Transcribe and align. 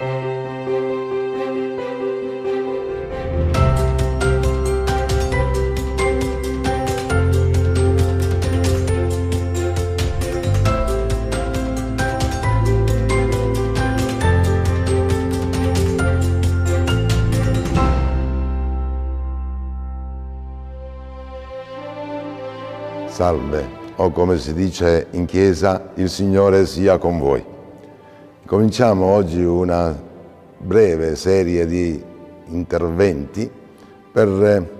Salve, 0.00 0.08
o 23.96 24.10
come 24.12 24.38
si 24.38 24.54
dice 24.54 25.08
in 25.10 25.26
chiesa, 25.26 25.90
il 25.96 26.08
Signore 26.08 26.64
sia 26.64 26.96
con 26.96 27.18
voi. 27.18 27.59
Cominciamo 28.50 29.04
oggi 29.04 29.44
una 29.44 29.96
breve 30.58 31.14
serie 31.14 31.68
di 31.68 32.02
interventi 32.46 33.48
per, 34.10 34.26
eh, 34.26 34.70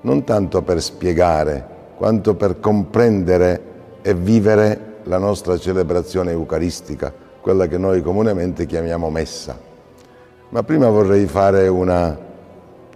non 0.00 0.24
tanto 0.24 0.62
per 0.62 0.82
spiegare, 0.82 1.64
quanto 1.94 2.34
per 2.34 2.58
comprendere 2.58 3.60
e 4.02 4.14
vivere 4.14 4.96
la 5.04 5.18
nostra 5.18 5.56
celebrazione 5.58 6.32
eucaristica, 6.32 7.14
quella 7.40 7.68
che 7.68 7.78
noi 7.78 8.02
comunemente 8.02 8.66
chiamiamo 8.66 9.08
messa. 9.10 9.56
Ma 10.48 10.64
prima 10.64 10.88
vorrei 10.88 11.26
fare 11.26 11.68
una 11.68 12.18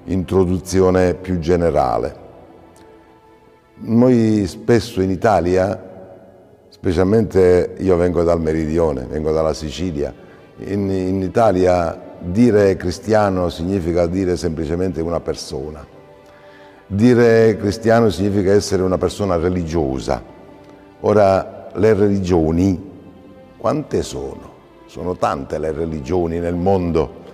introduzione 0.06 1.14
più 1.14 1.39
generale. 1.39 2.16
Noi 3.83 4.45
spesso 4.48 5.00
in 5.00 5.11
Italia, 5.11 5.88
specialmente 6.78 7.74
io 7.78 7.96
vengo 7.96 8.23
dal 8.23 8.41
meridione, 8.41 9.06
vengo 9.09 9.32
dalla 9.32 9.55
Sicilia, 9.55 10.14
in, 10.59 10.91
in 10.91 11.23
Italia 11.23 12.16
dire 12.20 12.77
cristiano 12.77 13.48
significa 13.48 14.06
dire 14.06 14.36
semplicemente 14.36 15.00
una 15.00 15.20
persona. 15.20 15.84
Dire 16.86 17.56
cristiano 17.56 18.11
significa 18.11 18.53
essere 18.53 18.83
una 18.83 18.98
persona 18.98 19.36
religiosa. 19.36 20.22
Ora, 21.00 21.69
le 21.75 21.94
religioni, 21.94 22.91
quante 23.56 24.03
sono? 24.03 24.56
Sono 24.86 25.16
tante 25.16 25.58
le 25.58 25.72
religioni 25.72 26.38
nel 26.38 26.55
mondo. 26.55 27.27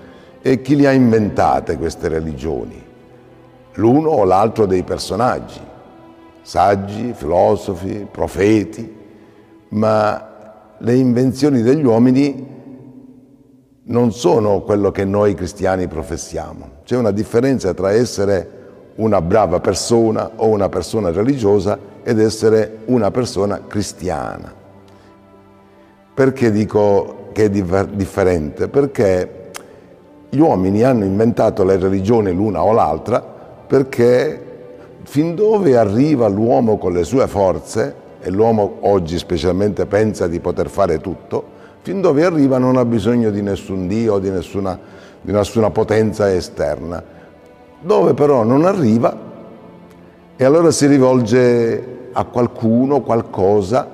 E 0.43 0.61
chi 0.61 0.77
le 0.77 0.89
ha 0.89 0.93
inventate 0.93 1.79
queste 1.79 2.09
religioni? 2.09 2.83
L'uno 3.75 4.11
o 4.11 4.25
l'altro 4.25 4.67
dei 4.67 4.83
personaggi 4.83 5.73
saggi, 6.45 7.15
filosofi, 7.15 8.07
profeti, 8.09 9.03
ma 9.75 10.75
le 10.79 10.95
invenzioni 10.95 11.63
degli 11.63 11.85
uomini 11.85 12.53
non 13.87 14.13
sono 14.13 14.63
quello 14.63 14.91
che 14.91 15.05
noi 15.05 15.35
cristiani 15.35 15.89
professiamo. 15.89 16.83
C'è 16.85 16.97
una 16.97 17.11
differenza 17.11 17.75
tra 17.75 17.93
essere 17.93 18.63
una 18.97 19.21
brava 19.21 19.61
persona 19.61 20.33
o 20.37 20.49
una 20.49 20.69
persona 20.69 21.11
religiosa 21.11 21.79
ed 22.03 22.19
essere 22.21 22.79
una 22.87 23.11
persona 23.11 23.63
cristiana. 23.67 24.53
Perché 26.15 26.51
dico 26.51 27.31
che 27.33 27.45
è 27.45 27.51
differente? 27.51 28.69
Perché 28.69 29.51
gli 30.31 30.39
uomini 30.39 30.83
hanno 30.83 31.05
inventato 31.05 31.65
le 31.65 31.77
religioni 31.77 32.33
l'una 32.33 32.63
o 32.63 32.73
l'altra 32.73 33.21
perché 33.21 34.41
fin 35.03 35.35
dove 35.35 35.77
arriva 35.77 36.29
l'uomo 36.29 36.79
con 36.79 36.93
le 36.93 37.05
sue 37.05 37.27
forze, 37.27 38.03
e 38.25 38.31
l'uomo 38.31 38.79
oggi 38.81 39.19
specialmente 39.19 39.85
pensa 39.85 40.27
di 40.27 40.41
poter 40.41 40.71
fare 40.71 40.99
tutto, 40.99 41.45
fin 41.83 42.01
dove 42.01 42.25
arriva 42.25 42.57
non 42.57 42.79
ha 42.79 42.85
bisogno 42.87 43.31
di 43.31 43.43
nessun 43.43 43.87
Dio, 43.87 44.19
di 44.19 44.31
nessuna, 44.31 44.79
di 45.21 45.31
nessuna 45.31 45.69
potenza 45.69 46.33
esterna. 46.33 47.05
Dove 47.83 48.15
però 48.15 48.43
non 48.43 48.65
arriva, 48.65 49.15
e 50.37 50.43
allora 50.43 50.71
si 50.71 50.87
rivolge 50.87 52.09
a 52.13 52.25
qualcuno, 52.25 53.03
qualcosa 53.03 53.91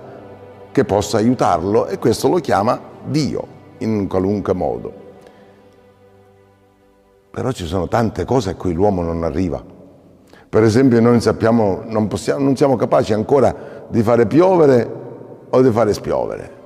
che 0.71 0.85
possa 0.85 1.17
aiutarlo 1.17 1.89
e 1.89 1.99
questo 1.99 2.29
lo 2.29 2.37
chiama 2.37 2.81
Dio 3.05 3.45
in 3.79 4.07
qualunque 4.07 4.55
modo. 4.55 4.93
Però 7.33 7.51
ci 7.51 7.67
sono 7.67 7.89
tante 7.89 8.25
cose 8.25 8.51
a 8.51 8.55
cui 8.55 8.75
l'uomo 8.75 9.03
non 9.03 9.25
arriva. 9.25 9.61
Per 10.49 10.63
esempio 10.63 11.01
noi 11.01 11.21
sappiamo, 11.21 11.83
non, 11.85 12.07
possiamo, 12.07 12.45
non 12.45 12.55
siamo 12.55 12.77
capaci 12.77 13.13
ancora 13.13 13.80
di 13.91 14.03
fare 14.03 14.27
piovere 14.27 14.89
o 15.51 15.61
di 15.61 15.71
fare 15.71 15.93
spiovere. 15.93 16.59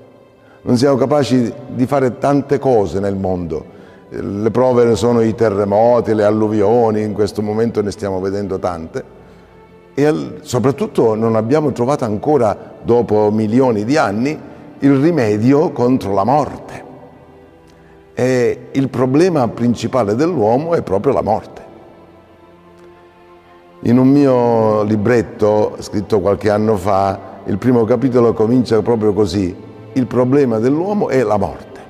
Non 0.63 0.77
siamo 0.77 0.97
capaci 0.97 1.53
di 1.69 1.87
fare 1.87 2.19
tante 2.19 2.59
cose 2.59 3.01
nel 3.01 3.17
mondo. 3.17 3.73
Le 4.11 4.51
prove 4.51 4.95
sono 4.95 5.21
i 5.23 5.35
terremoti, 5.35 6.15
le 6.15 6.25
alluvioni, 6.25 7.03
in 7.03 7.13
questo 7.13 7.43
momento 7.43 7.83
ne 7.83 7.91
stiamo 7.91 8.21
vedendo 8.21 8.59
tante. 8.59 9.23
E 9.95 10.39
soprattutto 10.41 11.15
non 11.15 11.35
abbiamo 11.35 11.73
trovato 11.73 12.05
ancora, 12.05 12.57
dopo 12.83 13.31
milioni 13.31 13.85
di 13.85 13.97
anni, 13.97 14.39
il 14.79 14.97
rimedio 15.01 15.71
contro 15.73 16.13
la 16.13 16.25
morte. 16.25 16.85
E 18.15 18.69
il 18.73 18.89
problema 18.89 19.49
principale 19.49 20.15
dell'uomo 20.15 20.75
è 20.75 20.83
proprio 20.83 21.13
la 21.13 21.23
morte. 21.23 21.64
In 23.87 23.99
un 23.99 24.09
mio 24.09 24.83
libretto 24.85 25.77
scritto 25.81 26.21
qualche 26.21 26.49
anno 26.49 26.75
fa, 26.79 27.43
il 27.45 27.59
primo 27.59 27.85
capitolo 27.85 28.33
comincia 28.33 28.81
proprio 28.81 29.13
così. 29.13 29.55
Il 29.93 30.07
problema 30.07 30.59
dell'uomo 30.59 31.11
è 31.11 31.23
la 31.23 31.37
morte. 31.37 31.81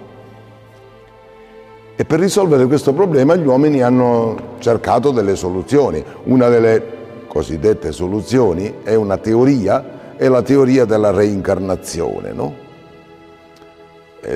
E 1.94 2.04
per 2.04 2.18
risolvere 2.18 2.66
questo 2.66 2.92
problema 2.92 3.36
gli 3.36 3.46
uomini 3.46 3.80
hanno 3.80 4.56
cercato 4.58 5.12
delle 5.12 5.36
soluzioni. 5.36 6.04
Una 6.24 6.48
delle 6.48 6.82
cosiddette 7.28 7.92
soluzioni 7.92 8.78
è 8.82 8.96
una 8.96 9.16
teoria, 9.18 10.16
è 10.16 10.26
la 10.26 10.42
teoria 10.42 10.84
della 10.86 11.12
reincarnazione. 11.12 12.32
No? 12.32 12.62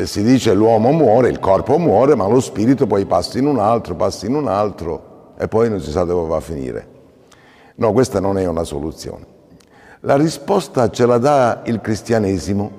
si 0.05 0.23
dice 0.23 0.55
l'uomo 0.55 0.93
muore, 0.93 1.31
il 1.31 1.41
corpo 1.41 1.77
muore, 1.79 2.15
ma 2.15 2.29
lo 2.29 2.41
spirito 2.41 2.87
poi 2.87 3.05
passa 3.07 3.39
in 3.39 3.47
un 3.47 3.59
altro, 3.59 3.97
passa 3.97 4.27
in 4.27 4.35
un 4.35 4.47
altro 4.47 5.33
e 5.37 5.49
poi 5.49 5.71
non 5.71 5.81
si 5.81 5.91
sa 5.91 6.05
dove 6.05 6.29
va 6.29 6.37
a 6.37 6.41
finire. 6.41 6.98
No, 7.81 7.93
questa 7.93 8.19
non 8.19 8.39
è 8.39 8.47
una 8.47 8.65
soluzione. 8.65 9.25
La 10.01 10.17
risposta 10.17 10.91
ce 10.91 11.07
la 11.07 11.19
dà 11.19 11.63
il 11.67 11.81
cristianesimo, 11.81 12.71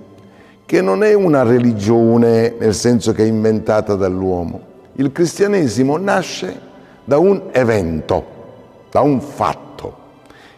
che 0.66 0.82
non 0.82 1.04
è 1.04 1.14
una 1.14 1.44
religione 1.44 2.56
nel 2.60 2.74
senso 2.74 3.14
che 3.14 3.24
è 3.24 3.28
inventata 3.28 3.96
dall'uomo. 3.96 4.60
Il 4.96 5.14
cristianesimo 5.14 5.96
nasce 5.96 6.60
da 7.06 7.18
un 7.18 7.44
evento, 7.52 8.26
da 8.92 9.00
un 9.00 9.22
fatto. 9.22 9.96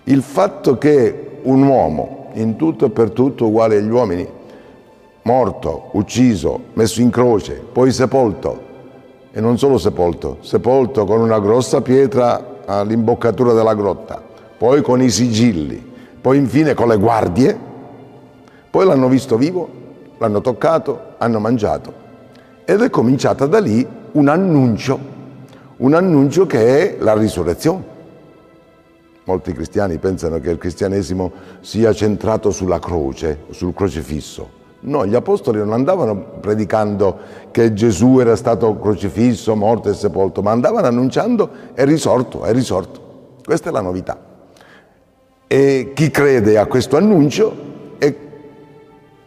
Il 0.05 0.23
fatto 0.23 0.79
che 0.79 1.39
un 1.43 1.61
uomo, 1.61 2.29
in 2.33 2.55
tutto 2.55 2.85
e 2.85 2.89
per 2.89 3.11
tutto 3.11 3.45
uguale 3.45 3.77
agli 3.77 3.91
uomini, 3.91 4.27
morto, 5.21 5.89
ucciso, 5.91 6.59
messo 6.73 6.99
in 6.99 7.11
croce, 7.11 7.63
poi 7.71 7.91
sepolto, 7.91 8.59
e 9.31 9.39
non 9.39 9.59
solo 9.59 9.77
sepolto, 9.77 10.37
sepolto 10.41 11.05
con 11.05 11.19
una 11.19 11.39
grossa 11.39 11.81
pietra 11.81 12.63
all'imboccatura 12.65 13.53
della 13.53 13.75
grotta, 13.75 14.29
poi 14.61 14.83
con 14.83 15.01
i 15.01 15.09
sigilli, 15.09 15.83
poi 16.21 16.37
infine 16.37 16.75
con 16.75 16.87
le 16.87 16.97
guardie, 16.97 17.57
poi 18.69 18.85
l'hanno 18.85 19.07
visto 19.07 19.35
vivo, 19.35 19.67
l'hanno 20.19 20.39
toccato, 20.39 21.15
hanno 21.17 21.39
mangiato. 21.39 21.91
Ed 22.63 22.79
è 22.81 22.91
cominciata 22.91 23.47
da 23.47 23.57
lì 23.57 23.83
un 24.11 24.27
annuncio, 24.27 24.99
un 25.77 25.95
annuncio 25.95 26.45
che 26.45 26.93
è 26.93 26.97
la 26.99 27.17
risurrezione. 27.17 27.83
Molti 29.23 29.51
cristiani 29.51 29.97
pensano 29.97 30.37
che 30.39 30.51
il 30.51 30.59
cristianesimo 30.59 31.31
sia 31.61 31.91
centrato 31.91 32.51
sulla 32.51 32.77
croce, 32.77 33.45
sul 33.49 33.73
crocifisso. 33.73 34.47
No, 34.81 35.07
gli 35.07 35.15
apostoli 35.15 35.57
non 35.57 35.73
andavano 35.73 36.15
predicando 36.39 37.17
che 37.49 37.73
Gesù 37.73 38.19
era 38.19 38.35
stato 38.35 38.77
crocifisso, 38.77 39.55
morto 39.55 39.89
e 39.89 39.95
sepolto, 39.95 40.43
ma 40.43 40.51
andavano 40.51 40.85
annunciando 40.85 41.49
è 41.73 41.83
risorto, 41.83 42.43
è 42.43 42.53
risorto. 42.53 43.39
Questa 43.43 43.69
è 43.69 43.71
la 43.71 43.81
novità. 43.81 44.29
Chi 45.93 46.09
crede 46.11 46.57
a 46.57 46.65
questo 46.65 46.97
annuncio 46.97 47.55
è 47.97 48.13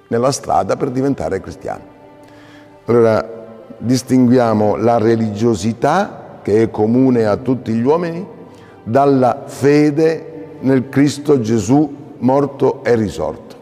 nella 0.09 0.33
strada 0.33 0.77
per 0.77 0.91
diventare 0.91 1.41
cristiano. 1.41 1.83
Allora 2.87 3.27
distinguiamo 3.79 4.77
la 4.77 4.99
religiosità 4.99 6.39
che 6.43 6.63
è 6.63 6.71
comune 6.71 7.25
a 7.25 7.37
tutti 7.37 7.73
gli 7.73 7.85
uomini 7.85 8.27
dalla 8.83 9.45
fede 9.47 10.57
nel 10.61 10.89
Cristo 10.89 11.41
Gesù 11.41 11.95
morto 12.19 12.85
e 12.85 12.95
risorto. 12.95 13.57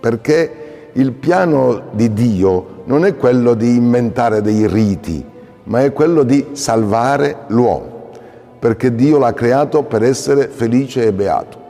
Perché 0.00 0.90
il 0.92 1.12
piano 1.12 1.84
di 1.92 2.12
Dio 2.12 2.82
non 2.84 3.04
è 3.04 3.16
quello 3.16 3.54
di 3.54 3.74
inventare 3.76 4.40
dei 4.40 4.66
riti, 4.66 5.24
ma 5.64 5.82
è 5.82 5.92
quello 5.92 6.22
di 6.22 6.48
salvare 6.52 7.44
l'uomo, 7.48 8.10
perché 8.58 8.94
Dio 8.94 9.18
l'ha 9.18 9.34
creato 9.34 9.82
per 9.82 10.02
essere 10.02 10.48
felice 10.48 11.06
e 11.06 11.12
beato. 11.12 11.66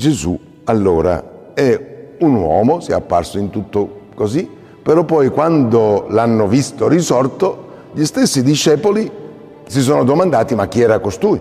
Gesù 0.00 0.38
allora 0.64 1.52
è 1.52 2.14
un 2.20 2.34
uomo, 2.34 2.80
si 2.80 2.90
è 2.90 2.94
apparso 2.94 3.36
in 3.36 3.50
tutto 3.50 4.06
così, 4.14 4.48
però 4.82 5.04
poi 5.04 5.28
quando 5.28 6.06
l'hanno 6.08 6.46
visto 6.46 6.88
risorto, 6.88 7.68
gli 7.92 8.04
stessi 8.06 8.42
discepoli 8.42 9.10
si 9.66 9.82
sono 9.82 10.02
domandati 10.02 10.54
ma 10.54 10.68
chi 10.68 10.80
era 10.80 10.98
costui? 11.00 11.38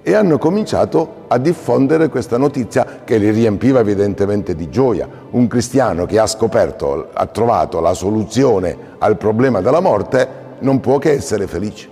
E 0.00 0.14
hanno 0.14 0.38
cominciato 0.38 1.24
a 1.26 1.38
diffondere 1.38 2.08
questa 2.08 2.38
notizia 2.38 3.00
che 3.02 3.18
li 3.18 3.30
riempiva 3.30 3.80
evidentemente 3.80 4.54
di 4.54 4.70
gioia. 4.70 5.08
Un 5.30 5.48
cristiano 5.48 6.06
che 6.06 6.20
ha 6.20 6.26
scoperto, 6.28 7.08
ha 7.12 7.26
trovato 7.26 7.80
la 7.80 7.94
soluzione 7.94 8.76
al 8.98 9.16
problema 9.16 9.60
della 9.60 9.80
morte, 9.80 10.28
non 10.60 10.78
può 10.78 10.98
che 10.98 11.10
essere 11.10 11.48
felice. 11.48 11.88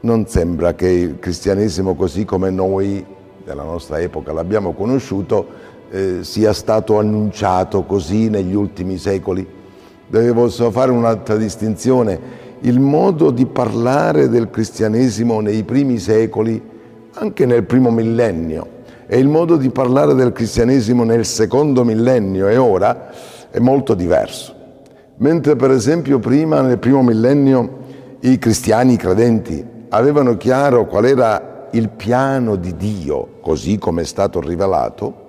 Non 0.00 0.26
sembra 0.26 0.74
che 0.74 0.88
il 0.88 1.18
cristianesimo 1.18 1.94
così 1.94 2.26
come 2.26 2.50
noi 2.50 3.04
della 3.44 3.62
nostra 3.62 4.00
epoca 4.00 4.32
l'abbiamo 4.32 4.72
conosciuto 4.72 5.72
eh, 5.90 6.18
sia 6.22 6.52
stato 6.52 6.98
annunciato 6.98 7.84
così 7.84 8.28
negli 8.28 8.54
ultimi 8.54 8.96
secoli. 8.96 9.46
Devo 10.06 10.48
fare 10.48 10.90
un'altra 10.90 11.36
distinzione. 11.36 12.42
Il 12.60 12.80
modo 12.80 13.30
di 13.30 13.44
parlare 13.46 14.28
del 14.28 14.48
cristianesimo 14.48 15.40
nei 15.40 15.62
primi 15.62 15.98
secoli, 15.98 16.60
anche 17.12 17.44
nel 17.44 17.64
primo 17.64 17.90
millennio, 17.90 18.66
e 19.06 19.18
il 19.18 19.28
modo 19.28 19.56
di 19.56 19.68
parlare 19.68 20.14
del 20.14 20.32
cristianesimo 20.32 21.04
nel 21.04 21.26
secondo 21.26 21.84
millennio 21.84 22.48
e 22.48 22.56
ora 22.56 23.10
è 23.50 23.58
molto 23.58 23.94
diverso. 23.94 24.54
Mentre 25.16 25.54
per 25.56 25.70
esempio 25.70 26.18
prima, 26.18 26.62
nel 26.62 26.78
primo 26.78 27.02
millennio, 27.02 27.82
i 28.20 28.38
cristiani 28.38 28.96
credenti 28.96 29.64
avevano 29.90 30.36
chiaro 30.38 30.86
qual 30.86 31.04
era 31.04 31.53
il 31.76 31.88
piano 31.88 32.56
di 32.56 32.76
Dio, 32.76 33.28
così 33.40 33.78
come 33.78 34.02
è 34.02 34.04
stato 34.04 34.40
rivelato, 34.40 35.22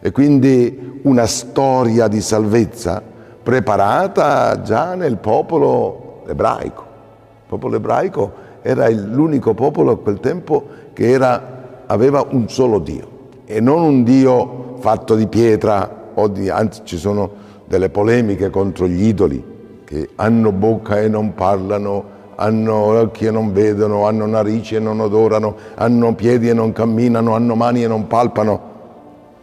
e 0.00 0.12
quindi 0.12 1.00
una 1.02 1.26
storia 1.26 2.08
di 2.08 2.20
salvezza 2.20 3.02
preparata 3.42 4.60
già 4.62 4.94
nel 4.94 5.16
popolo 5.18 6.24
ebraico. 6.26 6.82
Il 6.82 7.48
popolo 7.48 7.76
ebraico 7.76 8.32
era 8.62 8.88
l'unico 8.90 9.54
popolo 9.54 9.92
a 9.92 9.98
quel 9.98 10.20
tempo 10.20 10.64
che 10.92 11.10
era, 11.10 11.82
aveva 11.86 12.26
un 12.30 12.48
solo 12.48 12.78
Dio 12.78 13.08
e 13.44 13.60
non 13.60 13.82
un 13.82 14.04
Dio 14.04 14.76
fatto 14.78 15.14
di 15.14 15.26
pietra, 15.26 16.02
o 16.14 16.28
di, 16.28 16.48
anzi 16.48 16.82
ci 16.84 16.96
sono 16.96 17.30
delle 17.66 17.90
polemiche 17.90 18.50
contro 18.50 18.86
gli 18.86 19.06
idoli 19.06 19.52
che 19.84 20.10
hanno 20.16 20.52
bocca 20.52 21.00
e 21.00 21.08
non 21.08 21.34
parlano, 21.34 22.04
hanno 22.36 22.74
occhi 22.74 23.26
e 23.26 23.30
non 23.30 23.52
vedono, 23.52 24.06
hanno 24.06 24.26
narici 24.26 24.74
e 24.74 24.78
non 24.78 25.00
odorano, 25.00 25.56
hanno 25.74 26.14
piedi 26.14 26.48
e 26.48 26.52
non 26.52 26.72
camminano, 26.72 27.34
hanno 27.34 27.54
mani 27.54 27.84
e 27.84 27.88
non 27.88 28.06
palpano. 28.06 28.72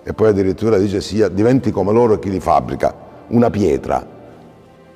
E 0.03 0.13
poi 0.13 0.29
addirittura 0.29 0.77
dice 0.77 1.01
sia, 1.01 1.27
diventi 1.27 1.71
come 1.71 1.91
loro 1.91 2.19
chi 2.19 2.29
li 2.29 2.39
fabbrica, 2.39 2.93
una 3.27 3.49
pietra, 3.49 4.05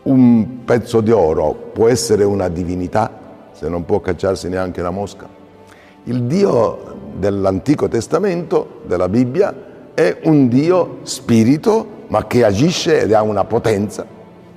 un 0.03 0.63
pezzo 0.65 1.01
di 1.01 1.11
oro 1.11 1.53
può 1.73 1.87
essere 1.87 2.23
una 2.23 2.47
divinità 2.47 3.23
se 3.51 3.69
non 3.69 3.85
può 3.85 3.99
cacciarsi 3.99 4.49
neanche 4.49 4.81
la 4.81 4.91
mosca. 4.91 5.27
Il 6.03 6.23
Dio 6.23 6.95
dell'Antico 7.15 7.87
Testamento, 7.87 8.81
della 8.85 9.09
Bibbia, 9.09 9.53
è 9.93 10.19
un 10.23 10.47
Dio 10.47 10.97
spirito 11.03 11.93
ma 12.07 12.27
che 12.27 12.43
agisce 12.43 13.01
ed 13.01 13.13
ha 13.13 13.21
una 13.21 13.45
potenza, 13.45 14.05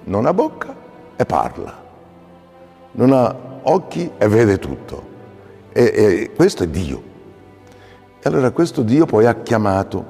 non 0.04 0.26
ha 0.26 0.34
bocca 0.34 0.74
e 1.16 1.24
parla, 1.24 1.82
non 2.92 3.12
ha 3.12 3.34
occhi 3.62 4.10
e 4.16 4.28
vede 4.28 4.58
tutto. 4.58 5.06
E, 5.72 5.82
e 5.82 6.30
questo 6.34 6.64
è 6.64 6.68
Dio. 6.68 7.02
E 8.20 8.28
allora 8.28 8.50
questo 8.50 8.82
Dio 8.82 9.06
poi 9.06 9.26
ha 9.26 9.34
chiamato, 9.42 10.04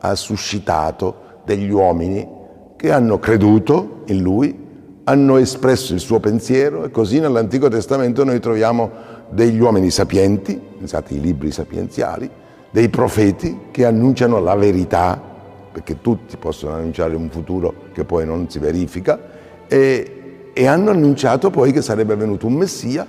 ha 0.00 0.14
suscitato 0.14 1.40
degli 1.44 1.70
uomini 1.70 2.28
che 2.76 2.90
hanno 2.90 3.18
creduto 3.18 4.02
in 4.06 4.20
Lui, 4.20 4.58
hanno 5.04 5.36
espresso 5.36 5.94
il 5.94 6.00
suo 6.00 6.20
pensiero 6.20 6.84
e 6.84 6.90
così 6.90 7.20
nell'Antico 7.20 7.68
Testamento 7.68 8.24
noi 8.24 8.40
troviamo 8.40 8.90
degli 9.30 9.60
uomini 9.60 9.90
sapienti, 9.90 10.60
pensate 10.78 11.14
ai 11.14 11.20
libri 11.20 11.50
sapienziali, 11.50 12.28
dei 12.70 12.88
profeti 12.88 13.66
che 13.70 13.84
annunciano 13.84 14.40
la 14.40 14.54
verità 14.54 15.30
perché 15.72 16.00
tutti 16.00 16.36
possono 16.36 16.74
annunciare 16.74 17.16
un 17.16 17.30
futuro 17.30 17.74
che 17.92 18.04
poi 18.04 18.26
non 18.26 18.48
si 18.50 18.58
verifica, 18.58 19.18
e, 19.66 20.21
e 20.52 20.66
hanno 20.66 20.90
annunciato 20.90 21.50
poi 21.50 21.72
che 21.72 21.82
sarebbe 21.82 22.14
venuto 22.14 22.46
un 22.46 22.54
Messia, 22.54 23.06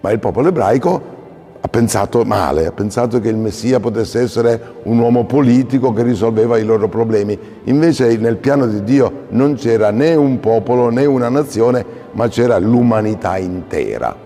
ma 0.00 0.10
il 0.10 0.18
popolo 0.18 0.48
ebraico 0.48 1.16
ha 1.60 1.68
pensato 1.68 2.24
male, 2.24 2.66
ha 2.66 2.72
pensato 2.72 3.20
che 3.20 3.28
il 3.28 3.36
Messia 3.36 3.80
potesse 3.80 4.20
essere 4.20 4.74
un 4.84 4.98
uomo 4.98 5.24
politico 5.24 5.92
che 5.92 6.02
risolveva 6.02 6.56
i 6.56 6.64
loro 6.64 6.88
problemi. 6.88 7.38
Invece 7.64 8.16
nel 8.16 8.36
piano 8.36 8.66
di 8.66 8.82
Dio 8.84 9.26
non 9.30 9.54
c'era 9.54 9.90
né 9.90 10.14
un 10.14 10.40
popolo 10.40 10.88
né 10.90 11.04
una 11.04 11.28
nazione, 11.28 11.84
ma 12.12 12.28
c'era 12.28 12.58
l'umanità 12.58 13.36
intera. 13.38 14.16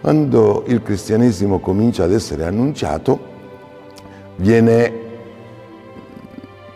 Quando 0.00 0.64
il 0.66 0.82
cristianesimo 0.82 1.58
comincia 1.58 2.04
ad 2.04 2.12
essere 2.12 2.44
annunciato, 2.44 3.34
viene 4.36 5.04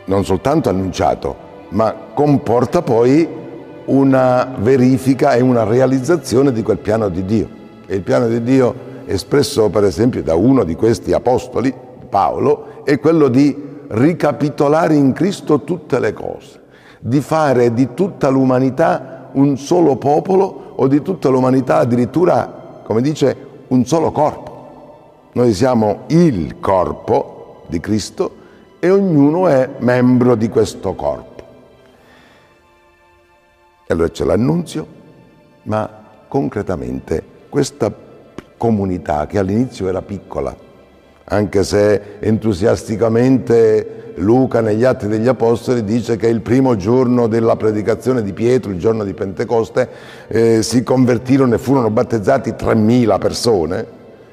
non 0.07 0.25
soltanto 0.25 0.69
annunciato, 0.69 1.49
ma 1.71 1.95
comporta 2.15 2.83
poi 2.83 3.29
una 3.87 4.55
verifica 4.59 5.35
e 5.35 5.41
una 5.41 5.65
realizzazione 5.65 6.53
di 6.53 6.63
quel 6.63 6.79
piano 6.79 7.09
di 7.09 7.25
Dio. 7.25 7.49
E 7.87 7.97
il 7.97 8.03
piano 8.03 8.29
di 8.29 8.43
Dio, 8.43 8.75
espresso 9.07 9.69
per 9.69 9.85
esempio 9.85 10.23
da 10.23 10.35
uno 10.35 10.63
di 10.65 10.75
questi 10.75 11.13
apostoli, 11.13 11.75
Paolo, 12.09 12.83
è 12.85 12.99
quello 12.99 13.29
di 13.29 13.69
ricapitolare 13.89 14.95
in 14.95 15.13
Cristo 15.13 15.63
tutte 15.63 15.99
le 15.99 16.13
cose, 16.13 16.61
di 17.01 17.21
fare 17.21 17.73
di 17.73 17.95
tutta 17.95 18.29
l'umanità 18.29 19.31
un 19.33 19.57
solo 19.57 19.97
popolo 19.97 20.73
o 20.77 20.87
di 20.87 21.03
tutta 21.03 21.29
l'umanità 21.29 21.79
addirittura, 21.79 22.83
come 22.85 23.01
dice, 23.01 23.37
un 23.69 23.85
solo 23.85 24.11
corpo. 24.11 24.49
Noi 25.33 25.53
siamo 25.53 26.01
il 26.09 26.59
corpo 26.59 27.65
di 27.69 27.79
Cristo 27.79 28.39
e 28.81 28.91
ognuno 28.91 29.47
è 29.47 29.69
membro 29.79 30.35
di 30.35 30.49
questo 30.49 30.95
corpo. 30.95 31.40
E 33.91 33.93
allora 33.93 34.09
c'è 34.09 34.25
l'annunzio, 34.25 34.87
ma 35.65 35.91
concretamente 36.29 37.25
questa 37.49 37.93
comunità 38.57 39.27
che 39.27 39.37
all'inizio 39.37 39.89
era 39.89 40.01
piccola, 40.01 40.55
anche 41.25 41.65
se 41.65 42.21
entusiasticamente 42.21 44.13
Luca 44.19 44.61
negli 44.61 44.85
Atti 44.85 45.09
degli 45.09 45.27
Apostoli 45.27 45.83
dice 45.83 46.17
che 46.17 46.29
il 46.29 46.41
primo 46.41 46.77
giorno 46.77 47.27
della 47.27 47.57
predicazione 47.57 48.23
di 48.23 48.33
Pietro, 48.33 48.71
il 48.71 48.79
giorno 48.79 49.03
di 49.03 49.13
Pentecoste, 49.13 49.89
eh, 50.29 50.63
si 50.63 50.85
convertirono 50.85 51.57
e 51.57 51.59
furono 51.59 51.91
battezzati 51.91 52.51
3.000 52.53 53.19
persone 53.19 53.87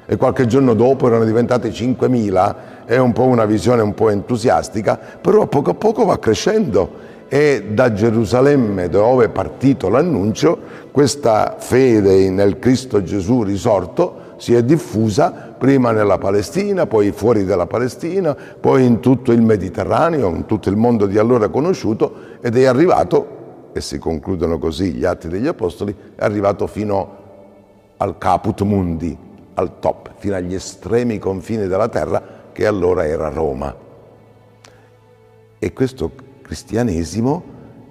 e 0.06 0.16
qualche 0.16 0.46
giorno 0.46 0.74
dopo 0.74 1.08
erano 1.08 1.24
diventate 1.24 1.70
5.000 1.70 2.54
è 2.84 2.96
un 2.96 3.12
po' 3.12 3.24
una 3.24 3.44
visione 3.44 3.82
un 3.82 3.94
po' 3.94 4.08
entusiastica, 4.10 4.96
però 5.20 5.42
a 5.42 5.46
poco 5.48 5.70
a 5.70 5.74
poco 5.74 6.04
va 6.04 6.16
crescendo 6.20 7.07
e 7.28 7.66
da 7.72 7.92
Gerusalemme 7.92 8.88
dove 8.88 9.26
è 9.26 9.28
partito 9.28 9.88
l'annuncio, 9.88 10.58
questa 10.90 11.56
fede 11.58 12.30
nel 12.30 12.58
Cristo 12.58 13.02
Gesù 13.02 13.42
risorto 13.42 14.26
si 14.38 14.54
è 14.54 14.62
diffusa 14.62 15.54
prima 15.58 15.90
nella 15.90 16.16
Palestina, 16.16 16.86
poi 16.86 17.12
fuori 17.12 17.44
dalla 17.44 17.66
Palestina, 17.66 18.34
poi 18.34 18.86
in 18.86 19.00
tutto 19.00 19.32
il 19.32 19.42
Mediterraneo, 19.42 20.28
in 20.28 20.46
tutto 20.46 20.68
il 20.68 20.76
mondo 20.76 21.06
di 21.06 21.18
allora 21.18 21.48
conosciuto 21.48 22.14
ed 22.40 22.56
è 22.56 22.64
arrivato, 22.64 23.36
e 23.72 23.80
si 23.80 23.98
concludono 23.98 24.58
così 24.58 24.92
gli 24.92 25.04
atti 25.04 25.28
degli 25.28 25.46
Apostoli, 25.46 25.94
è 26.14 26.24
arrivato 26.24 26.66
fino 26.66 27.16
al 27.96 28.16
caput 28.16 28.62
mundi, 28.62 29.16
al 29.54 29.80
top, 29.80 30.12
fino 30.16 30.36
agli 30.36 30.54
estremi 30.54 31.18
confini 31.18 31.66
della 31.66 31.88
terra, 31.88 32.22
che 32.52 32.64
allora 32.66 33.04
era 33.04 33.28
Roma. 33.28 33.74
E 35.58 35.72
questo 35.72 36.10
cristianesimo 36.48 37.42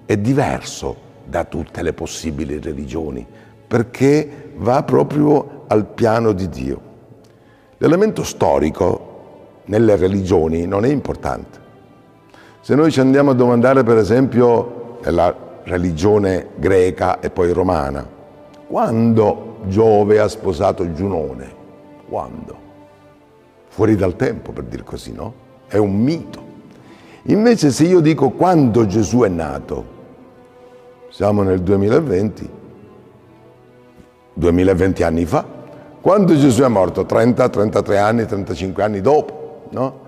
è 0.06 0.18
diverso 0.18 1.06
da 1.24 1.44
tutte 1.44 1.84
le 1.84 1.94
possibili 1.94 2.60
religioni, 2.60 3.26
perché 3.68 4.52
va 4.56 4.82
proprio 4.82 5.66
al 5.68 5.86
piano 5.86 6.32
di 6.32 6.50
Dio. 6.50 6.82
L'elemento 7.78 8.24
storico 8.24 9.60
nelle 9.66 9.96
religioni 9.96 10.66
non 10.66 10.86
è 10.86 10.90
importante. 10.90 11.60
Se 12.62 12.74
noi 12.74 12.92
ci 12.92 13.00
andiamo 13.00 13.32
a 13.32 13.36
domandare, 13.36 13.84
per 13.84 13.98
esempio, 13.98 14.98
nella 15.04 15.62
religione 15.64 16.48
greca 16.56 17.20
e 17.20 17.30
poi 17.30 17.54
romana, 17.54 18.04
quando 18.68 19.60
Giove 19.68 20.20
ha 20.20 20.28
sposato 20.28 20.92
Giunone? 20.92 21.56
Quando? 22.10 22.66
fuori 23.78 23.96
dal 23.96 24.16
tempo, 24.16 24.52
per 24.54 24.64
dir 24.64 24.84
così, 24.84 25.14
no? 25.14 25.32
È 25.68 25.78
un 25.78 25.96
mito. 25.96 26.47
Invece 27.28 27.72
se 27.72 27.84
io 27.86 28.00
dico 28.00 28.32
quando 28.32 28.86
Gesù 28.86 29.22
è 29.22 29.30
nato, 29.30 29.96
siamo 31.10 31.44
nel 31.44 31.62
2020, 31.62 32.50
2020 34.34 35.04
anni 35.04 35.26
fa, 35.26 35.46
quando 36.02 36.38
Gesù 36.38 36.64
è 36.64 36.68
morto, 36.68 37.06
30, 37.06 37.50
33 37.50 37.98
anni, 37.98 38.26
35 38.26 38.84
anni 38.84 39.02
dopo, 39.02 39.64
no? 39.72 40.00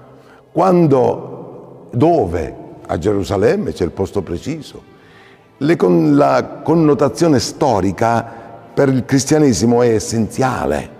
Quando, 0.51 1.87
dove? 1.91 2.67
a 2.91 2.97
Gerusalemme 2.97 3.71
c'è 3.71 3.83
il 3.83 3.91
posto 3.91 4.21
preciso. 4.21 4.81
Con, 5.77 6.15
la 6.15 6.61
connotazione 6.63 7.39
storica 7.39 8.25
per 8.73 8.89
il 8.89 9.05
cristianesimo 9.05 9.81
è 9.83 9.89
essenziale. 9.89 10.97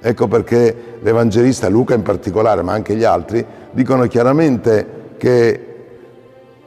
Ecco 0.00 0.26
perché 0.26 0.98
l'Evangelista 1.00 1.68
Luca 1.68 1.94
in 1.94 2.02
particolare, 2.02 2.62
ma 2.62 2.72
anche 2.72 2.94
gli 2.94 3.04
altri, 3.04 3.44
dicono 3.72 4.06
chiaramente 4.06 4.97
che 5.18 5.64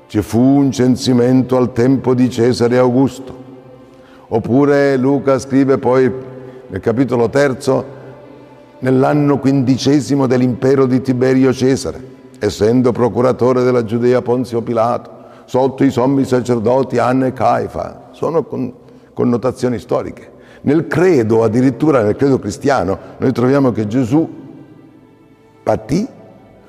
ci 0.05 0.22
fu 0.22 0.39
un 0.39 0.72
censimento 0.72 1.58
al 1.58 1.72
tempo 1.72 2.13
di 2.13 2.29
Cesare 2.29 2.77
Augusto. 2.77 3.34
Oppure 4.27 4.96
Luca 4.98 5.39
scrive 5.39 5.77
poi 5.77 6.12
nel 6.67 6.79
capitolo 6.79 7.29
terzo, 7.29 7.84
nell'anno 8.79 9.39
quindicesimo 9.39 10.27
dell'impero 10.27 10.86
di 10.86 11.01
Tiberio 11.01 11.51
Cesare, 11.51 12.00
essendo 12.39 12.91
procuratore 12.91 13.63
della 13.63 13.84
Giudea 13.84 14.22
Ponzio 14.22 14.62
Pilato, 14.62 15.10
sotto 15.46 15.84
i 15.84 15.89
sommi 15.89 16.24
sacerdoti 16.24 16.98
Anna 16.98 17.25
e 17.25 17.34
Caifa. 17.34 18.10
Sono 18.12 18.43
con, 18.43 18.74
connotazioni 19.13 19.79
storiche. 19.79 20.29
Nel 20.62 20.88
credo, 20.88 21.43
addirittura 21.43 22.03
nel 22.03 22.15
credo 22.15 22.39
cristiano, 22.39 22.98
noi 23.17 23.31
troviamo 23.31 23.72
che 23.72 23.88
Gesù 23.88 24.29
patì 25.63 26.08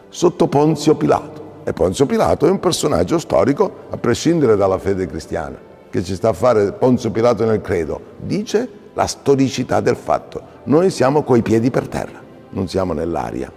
sotto 0.08 0.46
Ponzio 0.46 0.94
Pilato. 0.94 1.31
E 1.64 1.72
Ponzio 1.72 2.06
Pilato 2.06 2.46
è 2.46 2.50
un 2.50 2.58
personaggio 2.58 3.18
storico, 3.18 3.86
a 3.90 3.96
prescindere 3.96 4.56
dalla 4.56 4.78
fede 4.78 5.06
cristiana, 5.06 5.56
che 5.88 6.02
ci 6.02 6.14
sta 6.14 6.30
a 6.30 6.32
fare 6.32 6.72
Ponzio 6.72 7.10
Pilato 7.10 7.44
nel 7.44 7.60
credo. 7.60 8.00
Dice 8.18 8.68
la 8.94 9.06
storicità 9.06 9.80
del 9.80 9.96
fatto. 9.96 10.42
Noi 10.64 10.90
siamo 10.90 11.22
coi 11.22 11.42
piedi 11.42 11.70
per 11.70 11.88
terra, 11.88 12.20
non 12.50 12.68
siamo 12.68 12.92
nell'aria. 12.92 13.50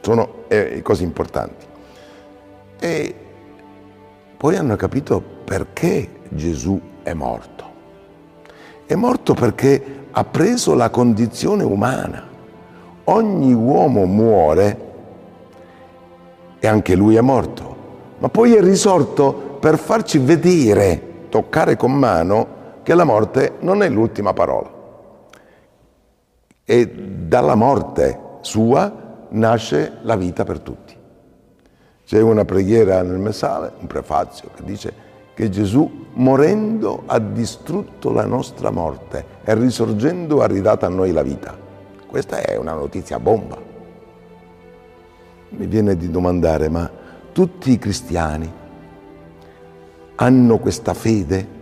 Sono 0.00 0.44
eh, 0.48 0.80
cose 0.82 1.02
importanti. 1.02 1.66
E 2.80 3.14
poi 4.36 4.56
hanno 4.56 4.76
capito 4.76 5.22
perché 5.44 6.08
Gesù 6.30 6.80
è 7.02 7.12
morto. 7.12 7.64
È 8.86 8.94
morto 8.94 9.34
perché 9.34 10.06
ha 10.10 10.24
preso 10.24 10.74
la 10.74 10.88
condizione 10.88 11.62
umana. 11.62 12.26
Ogni 13.04 13.52
uomo 13.52 14.06
muore 14.06 14.89
e 16.60 16.66
anche 16.68 16.94
lui 16.94 17.16
è 17.16 17.20
morto, 17.20 17.76
ma 18.18 18.28
poi 18.28 18.54
è 18.54 18.60
risorto 18.60 19.56
per 19.58 19.78
farci 19.78 20.18
vedere, 20.18 21.26
toccare 21.30 21.76
con 21.76 21.92
mano, 21.92 22.58
che 22.82 22.94
la 22.94 23.04
morte 23.04 23.54
non 23.60 23.82
è 23.82 23.88
l'ultima 23.88 24.32
parola. 24.32 24.70
E 26.64 26.86
dalla 27.26 27.54
morte 27.54 28.18
sua 28.42 29.26
nasce 29.30 29.98
la 30.02 30.16
vita 30.16 30.44
per 30.44 30.60
tutti. 30.60 30.96
C'è 32.04 32.20
una 32.20 32.44
preghiera 32.44 33.02
nel 33.02 33.18
Messale, 33.18 33.72
un 33.78 33.86
prefazio, 33.86 34.50
che 34.54 34.62
dice 34.64 34.92
che 35.34 35.48
Gesù 35.48 36.08
morendo 36.14 37.04
ha 37.06 37.18
distrutto 37.18 38.10
la 38.12 38.26
nostra 38.26 38.70
morte 38.70 39.24
e 39.44 39.54
risorgendo 39.54 40.42
ha 40.42 40.46
ridato 40.46 40.84
a 40.84 40.88
noi 40.88 41.12
la 41.12 41.22
vita. 41.22 41.56
Questa 42.06 42.38
è 42.42 42.56
una 42.56 42.72
notizia 42.72 43.18
bomba. 43.18 43.69
Mi 45.50 45.66
viene 45.66 45.96
di 45.96 46.10
domandare, 46.10 46.68
ma 46.68 46.90
tutti 47.32 47.72
i 47.72 47.78
cristiani 47.78 48.50
hanno 50.16 50.58
questa 50.58 50.94
fede? 50.94 51.58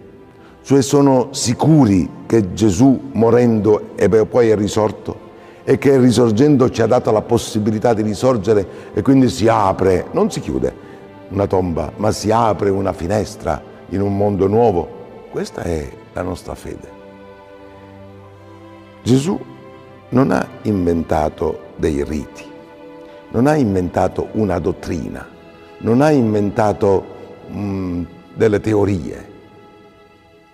Cioè 0.62 0.82
sono 0.82 1.28
sicuri 1.32 2.08
che 2.26 2.52
Gesù 2.52 3.10
morendo 3.12 3.96
e 3.96 4.08
poi 4.26 4.50
è 4.50 4.56
risorto 4.56 5.26
e 5.64 5.78
che 5.78 5.98
risorgendo 5.98 6.68
ci 6.70 6.82
ha 6.82 6.86
dato 6.86 7.10
la 7.10 7.22
possibilità 7.22 7.94
di 7.94 8.02
risorgere 8.02 8.66
e 8.92 9.02
quindi 9.02 9.28
si 9.30 9.48
apre, 9.48 10.06
non 10.12 10.30
si 10.30 10.40
chiude 10.40 10.86
una 11.30 11.46
tomba, 11.46 11.92
ma 11.96 12.10
si 12.12 12.30
apre 12.30 12.70
una 12.70 12.92
finestra 12.92 13.62
in 13.90 14.02
un 14.02 14.16
mondo 14.16 14.46
nuovo. 14.46 14.88
Questa 15.30 15.62
è 15.62 15.90
la 16.12 16.22
nostra 16.22 16.54
fede. 16.54 16.96
Gesù 19.02 19.38
non 20.10 20.30
ha 20.30 20.46
inventato 20.62 21.66
dei 21.76 22.02
riti, 22.04 22.44
non 23.30 23.46
ha 23.46 23.54
inventato 23.54 24.28
una 24.32 24.58
dottrina, 24.58 25.26
non 25.78 26.00
ha 26.00 26.10
inventato 26.10 27.04
mh, 27.48 27.58
mm, 27.58 28.04
delle 28.34 28.60
teorie 28.60 29.26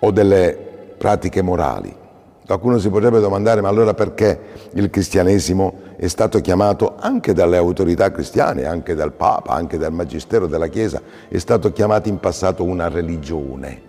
o 0.00 0.10
delle 0.10 0.58
pratiche 0.98 1.42
morali. 1.42 2.02
Qualcuno 2.46 2.78
si 2.78 2.90
potrebbe 2.90 3.20
domandare, 3.20 3.62
ma 3.62 3.68
allora 3.68 3.94
perché 3.94 4.38
il 4.72 4.90
cristianesimo 4.90 5.80
è 5.96 6.08
stato 6.08 6.40
chiamato 6.40 6.96
anche 6.98 7.32
dalle 7.32 7.56
autorità 7.56 8.10
cristiane, 8.10 8.66
anche 8.66 8.94
dal 8.94 9.12
Papa, 9.12 9.54
anche 9.54 9.78
dal 9.78 9.92
Magistero 9.92 10.46
della 10.46 10.66
Chiesa, 10.66 11.00
è 11.28 11.38
stato 11.38 11.72
chiamato 11.72 12.10
in 12.10 12.18
passato 12.18 12.62
una 12.62 12.88
religione? 12.88 13.80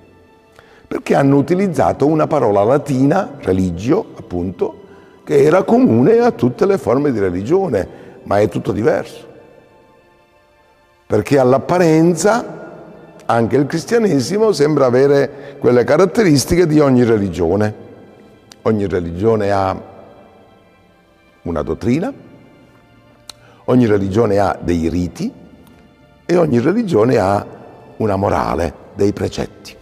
Perché 0.87 1.15
hanno 1.15 1.35
utilizzato 1.35 2.05
una 2.05 2.27
parola 2.27 2.63
latina, 2.63 3.37
religio, 3.41 4.05
appunto, 4.17 4.83
che 5.25 5.43
era 5.43 5.63
comune 5.63 6.19
a 6.19 6.31
tutte 6.31 6.65
le 6.65 6.77
forme 6.77 7.11
di 7.11 7.19
religione, 7.19 8.04
ma 8.25 8.39
è 8.39 8.47
tutto 8.49 8.71
diverso. 8.71 9.33
Perché 11.07 11.39
all'apparenza 11.39 12.63
anche 13.25 13.55
il 13.55 13.65
cristianesimo 13.65 14.51
sembra 14.51 14.85
avere 14.85 15.57
quelle 15.59 15.83
caratteristiche 15.83 16.67
di 16.67 16.79
ogni 16.79 17.03
religione. 17.03 17.83
Ogni 18.63 18.87
religione 18.87 19.51
ha 19.51 19.79
una 21.43 21.61
dottrina, 21.61 22.11
ogni 23.65 23.85
religione 23.85 24.39
ha 24.39 24.57
dei 24.59 24.89
riti 24.89 25.31
e 26.25 26.35
ogni 26.35 26.59
religione 26.59 27.17
ha 27.17 27.45
una 27.97 28.15
morale, 28.15 28.73
dei 28.95 29.13
precetti. 29.13 29.75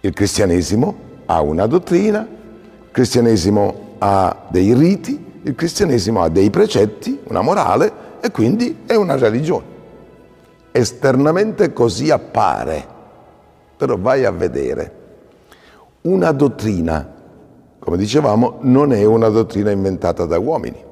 Il 0.00 0.12
cristianesimo 0.12 1.08
ha 1.26 1.40
una 1.40 1.66
dottrina, 1.66 2.20
il 2.20 2.90
cristianesimo 2.90 3.96
ha 3.98 4.46
dei 4.48 4.74
riti, 4.74 5.29
il 5.42 5.54
cristianesimo 5.54 6.22
ha 6.22 6.28
dei 6.28 6.50
precetti, 6.50 7.18
una 7.28 7.40
morale 7.40 7.92
e 8.20 8.30
quindi 8.30 8.80
è 8.86 8.94
una 8.94 9.16
religione. 9.16 9.78
Esternamente 10.72 11.72
così 11.72 12.10
appare, 12.10 12.86
però 13.76 13.96
vai 13.98 14.24
a 14.24 14.30
vedere. 14.30 14.98
Una 16.02 16.32
dottrina, 16.32 17.14
come 17.78 17.96
dicevamo, 17.96 18.58
non 18.60 18.92
è 18.92 19.04
una 19.04 19.28
dottrina 19.28 19.70
inventata 19.70 20.26
da 20.26 20.38
uomini, 20.38 20.84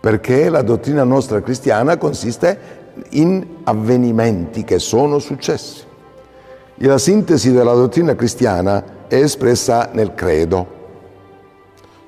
perché 0.00 0.48
la 0.48 0.62
dottrina 0.62 1.04
nostra 1.04 1.40
cristiana 1.40 1.96
consiste 1.96 2.80
in 3.10 3.46
avvenimenti 3.64 4.64
che 4.64 4.78
sono 4.78 5.18
successi. 5.18 5.84
E 6.76 6.86
la 6.86 6.98
sintesi 6.98 7.52
della 7.52 7.74
dottrina 7.74 8.14
cristiana 8.14 9.06
è 9.06 9.14
espressa 9.14 9.90
nel 9.92 10.14
credo, 10.14 10.80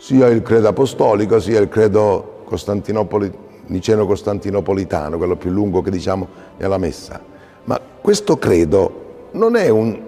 sia 0.04 0.26
il 0.26 0.42
credo 0.42 0.68
apostolico, 0.68 1.40
sia 1.40 1.58
il 1.58 1.70
credo 1.70 2.42
costantinopoli 2.44 3.32
niceno-costantinopolitano, 3.68 5.16
quello 5.16 5.36
più 5.36 5.50
lungo 5.50 5.80
che 5.80 5.90
diciamo 5.90 6.28
nella 6.58 6.76
messa. 6.76 7.18
Ma 7.64 7.80
questo 8.02 8.36
credo 8.36 9.28
non 9.30 9.56
è 9.56 9.70
un, 9.70 9.98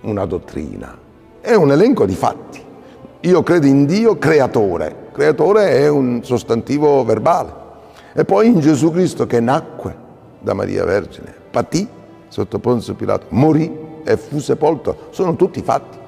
una 0.00 0.24
dottrina, 0.24 0.98
è 1.40 1.54
un 1.54 1.70
elenco 1.70 2.06
di 2.06 2.14
fatti. 2.16 2.60
Io 3.20 3.42
credo 3.44 3.66
in 3.66 3.86
Dio 3.86 4.18
creatore, 4.18 5.10
creatore 5.12 5.78
è 5.78 5.86
un 5.86 6.24
sostantivo 6.24 7.04
verbale. 7.04 7.52
E 8.12 8.24
poi 8.24 8.48
in 8.48 8.58
Gesù 8.58 8.90
Cristo 8.90 9.28
che 9.28 9.38
nacque 9.38 9.96
da 10.40 10.54
Maria 10.54 10.84
Vergine, 10.84 11.32
patì 11.52 11.86
sotto 12.26 12.58
Ponzio 12.58 12.94
Pilato, 12.94 13.26
morì 13.28 13.72
e 14.02 14.16
fu 14.16 14.40
sepolto, 14.40 15.06
sono 15.10 15.36
tutti 15.36 15.62
fatti. 15.62 15.98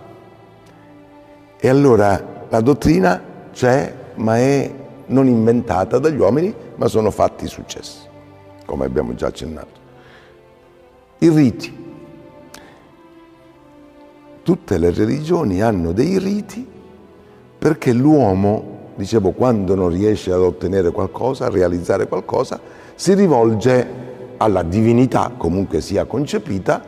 E 1.56 1.68
allora 1.68 2.29
la 2.50 2.60
dottrina 2.60 3.22
c'è, 3.52 3.94
ma 4.16 4.36
è 4.36 4.74
non 5.06 5.26
inventata 5.26 5.98
dagli 5.98 6.18
uomini, 6.18 6.54
ma 6.76 6.86
sono 6.88 7.10
fatti 7.10 7.46
successi, 7.46 8.06
come 8.66 8.84
abbiamo 8.84 9.14
già 9.14 9.28
accennato. 9.28 9.78
I 11.18 11.28
riti. 11.30 11.78
Tutte 14.42 14.78
le 14.78 14.90
religioni 14.90 15.62
hanno 15.62 15.92
dei 15.92 16.18
riti 16.18 16.66
perché 17.58 17.92
l'uomo, 17.92 18.92
dicevo, 18.96 19.30
quando 19.30 19.74
non 19.74 19.90
riesce 19.90 20.32
ad 20.32 20.40
ottenere 20.40 20.90
qualcosa, 20.90 21.46
a 21.46 21.50
realizzare 21.50 22.08
qualcosa, 22.08 22.58
si 22.94 23.14
rivolge 23.14 23.86
alla 24.38 24.62
divinità, 24.62 25.32
comunque 25.36 25.80
sia 25.80 26.04
concepita, 26.04 26.82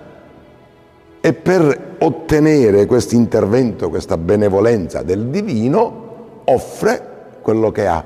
e 1.20 1.32
per 1.34 1.91
ottenere 2.04 2.86
questo 2.86 3.14
intervento, 3.14 3.88
questa 3.88 4.16
benevolenza 4.16 5.02
del 5.02 5.28
divino, 5.28 6.40
offre 6.44 7.10
quello 7.42 7.70
che 7.70 7.86
ha 7.86 8.04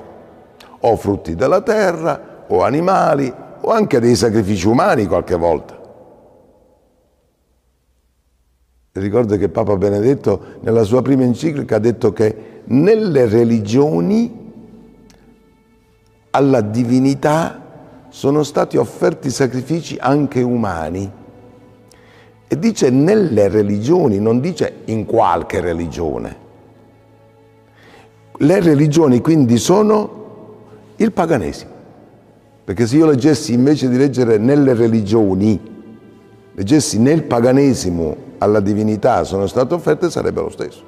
o 0.79 0.97
frutti 0.97 1.35
della 1.35 1.63
terra, 1.63 2.45
o 2.47 2.63
animali, 2.63 3.33
o 3.61 3.71
anche 3.71 3.99
dei 3.99 4.15
sacrifici 4.15 4.69
umani 4.69 5.07
qualche 5.07 5.35
volta. 5.35 5.75
Ricordo 8.93 9.37
che 9.37 9.49
Papa 9.49 9.77
Benedetto 9.77 10.41
nella 10.61 10.83
sua 10.85 11.03
prima 11.03 11.23
enciclica 11.25 11.77
ha 11.77 11.81
detto 11.81 12.13
che 12.13 12.63
nelle 12.65 13.27
religioni 13.27 14.45
alla 16.31 16.61
divinità 16.61 17.63
sono 18.09 18.43
stati 18.43 18.77
offerti 18.77 19.31
sacrifici 19.31 19.97
anche 19.99 20.41
umani. 20.43 21.25
E 22.49 22.59
dice 22.59 22.91
nelle 22.91 23.49
religioni, 23.49 24.19
non 24.19 24.41
dice 24.41 24.83
in 24.87 25.05
qualche 25.05 25.61
religione. 25.61 26.45
Le 28.39 28.61
religioni 28.61 29.21
quindi 29.21 29.57
sono 29.59 30.25
il 30.97 31.13
paganesimo. 31.13 31.71
Perché 32.65 32.87
se 32.87 32.97
io 32.97 33.07
leggessi 33.07 33.53
invece 33.53 33.89
di 33.89 33.97
leggere 33.97 34.39
nelle 34.39 34.75
religioni, 34.75 35.61
leggessi 36.53 36.99
nel 36.99 37.23
paganesimo 37.23 38.17
alla 38.39 38.61
divinità 38.61 39.25
sono 39.25 39.47
state 39.47 39.75
offerte, 39.75 40.11
sarebbe 40.11 40.41
lo 40.41 40.51
stesso. 40.51 40.83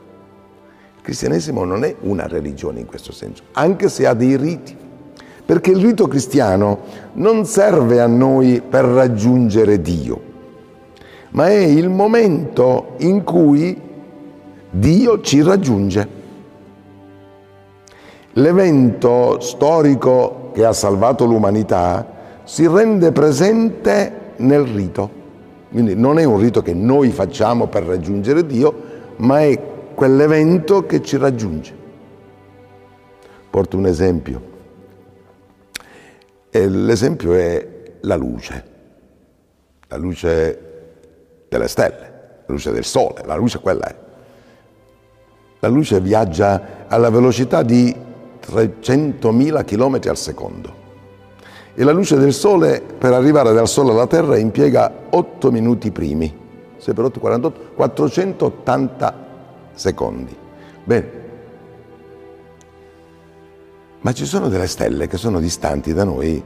Il 0.97 1.03
cristianesimo 1.03 1.65
non 1.65 1.85
è 1.85 1.95
una 2.01 2.27
religione 2.27 2.81
in 2.81 2.87
questo 2.87 3.13
senso, 3.13 3.45
anche 3.53 3.89
se 3.89 4.07
ha 4.07 4.15
dei 4.15 4.37
riti. 4.37 4.77
Perché 5.47 5.71
il 5.71 5.79
rito 5.79 6.07
cristiano 6.09 6.81
non 7.15 7.47
serve 7.47 8.01
a 8.01 8.07
noi 8.07 8.61
per 8.61 8.85
raggiungere 8.85 9.81
Dio, 9.81 10.21
ma 11.31 11.49
è 11.49 11.57
il 11.57 11.89
momento 11.89 12.95
in 12.99 13.23
cui 13.23 13.81
Dio 14.71 15.21
ci 15.21 15.43
raggiunge. 15.43 16.17
L'evento 18.33 19.41
storico 19.41 20.51
che 20.53 20.65
ha 20.65 20.73
salvato 20.73 21.25
l'umanità 21.25 22.41
si 22.45 22.67
rende 22.67 23.13
presente 23.13 24.33
nel 24.37 24.63
rito. 24.63 25.17
Quindi 25.71 25.95
non 25.95 26.19
è 26.19 26.25
un 26.25 26.39
rito 26.39 26.63
che 26.63 26.73
noi 26.73 27.11
facciamo 27.11 27.67
per 27.67 27.83
raggiungere 27.85 28.47
Dio, 28.47 28.75
ma 29.17 29.41
è 29.41 29.61
quell'evento 29.95 30.87
che 30.87 31.03
ci 31.03 31.17
raggiunge. 31.17 31.75
Porto 33.51 33.77
un 33.77 33.87
esempio. 33.87 34.57
l'esempio 36.51 37.35
è 37.35 37.67
la 38.01 38.17
luce, 38.17 38.65
la 39.89 39.97
luce 39.97 40.68
delle 41.49 41.69
stelle, 41.69 42.43
la 42.47 42.53
luce 42.53 42.73
del 42.73 42.85
sole, 42.85 43.23
la 43.25 43.37
luce 43.37 43.61
quella 43.61 43.87
è. 43.87 43.97
La 45.61 45.69
luce 45.69 46.01
viaggia 46.01 46.87
alla 46.87 47.11
velocità 47.11 47.63
di 47.63 47.95
300.000 48.41 49.65
km 49.65 50.09
al 50.09 50.17
secondo 50.17 50.79
e 51.79 51.85
la 51.85 51.93
luce 51.93 52.17
del 52.17 52.33
Sole 52.33 52.81
per 52.81 53.13
arrivare 53.13 53.53
dal 53.53 53.69
Sole 53.69 53.93
alla 53.93 54.09
Terra 54.09 54.37
impiega 54.37 54.93
8 55.11 55.53
minuti 55.53 55.93
primi, 55.93 56.37
6 56.77 56.93
per 56.93 57.05
8, 57.05 57.21
48, 57.21 57.61
480 57.77 59.27
secondi. 59.75 60.37
Bene, 60.83 61.11
ma 64.01 64.13
ci 64.13 64.27
sono 64.27 64.49
delle 64.49 64.67
stelle 64.67 65.07
che 65.07 65.17
sono 65.17 65.39
distanti 65.39 65.93
da 65.93 66.03
noi 66.03 66.43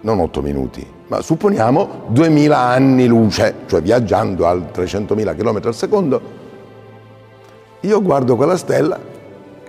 non 0.00 0.20
8 0.20 0.42
minuti, 0.42 0.86
ma 1.08 1.20
supponiamo 1.20 2.04
2000 2.08 2.56
anni 2.56 3.06
luce, 3.06 3.54
cioè 3.66 3.82
viaggiando 3.82 4.46
a 4.46 4.54
300.000 4.54 5.36
km 5.36 5.60
al 5.64 5.74
secondo, 5.74 6.20
io 7.80 8.02
guardo 8.02 8.36
quella 8.36 8.56
stella 8.56 8.98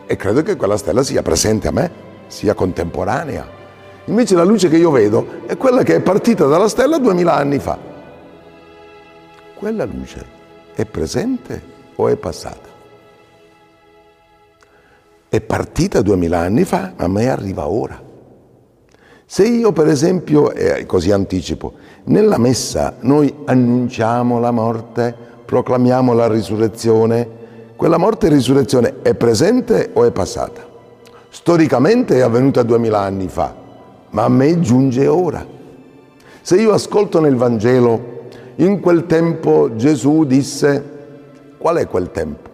e 0.06 0.16
credo 0.16 0.42
che 0.42 0.56
quella 0.56 0.78
stella 0.78 1.04
sia 1.04 1.22
presente 1.22 1.68
a 1.68 1.72
me, 1.72 1.92
sia 2.28 2.54
contemporanea. 2.54 3.58
Invece 4.06 4.36
la 4.36 4.44
luce 4.44 4.70
che 4.70 4.78
io 4.78 4.90
vedo 4.90 5.42
è 5.46 5.56
quella 5.58 5.84
che 5.84 5.96
è 5.96 6.02
partita 6.02 6.46
dalla 6.46 6.68
stella 6.68 6.98
duemila 6.98 7.36
anni 7.36 7.60
fa. 7.60 7.78
Quella 9.54 9.86
luce 9.86 10.26
è 10.74 10.86
presente 10.86 11.62
o 11.96 12.08
è 12.08 12.16
passata? 12.16 12.68
È 15.30 15.42
partita 15.42 16.02
duemila 16.02 16.40
anni 16.40 16.64
fa, 16.64 16.94
ma 16.98 17.04
a 17.04 17.08
me 17.08 17.30
arriva 17.30 17.68
ora. 17.68 18.09
Se 19.32 19.46
io 19.46 19.72
per 19.72 19.86
esempio, 19.88 20.52
e 20.54 20.88
così 20.88 21.12
anticipo, 21.12 21.74
nella 22.06 22.40
messa 22.40 22.96
noi 23.02 23.32
annunciamo 23.46 24.40
la 24.40 24.50
morte, 24.50 25.16
proclamiamo 25.46 26.14
la 26.14 26.28
risurrezione, 26.28 27.28
quella 27.76 28.00
morte 28.00 28.26
e 28.26 28.32
risurrezione 28.32 29.04
è 29.04 29.14
presente 29.14 29.92
o 29.94 30.04
è 30.04 30.10
passata? 30.10 30.66
Storicamente 31.30 32.16
è 32.16 32.22
avvenuta 32.22 32.64
duemila 32.64 33.02
anni 33.02 33.28
fa, 33.28 33.54
ma 34.10 34.24
a 34.24 34.30
me 34.30 34.60
giunge 34.62 35.06
ora. 35.06 35.46
Se 36.42 36.56
io 36.56 36.74
ascolto 36.74 37.20
nel 37.20 37.36
Vangelo, 37.36 38.30
in 38.56 38.80
quel 38.80 39.06
tempo 39.06 39.76
Gesù 39.76 40.24
disse, 40.24 40.84
qual 41.60 41.78
è 41.78 41.88
quel 41.88 42.10
tempo? 42.10 42.50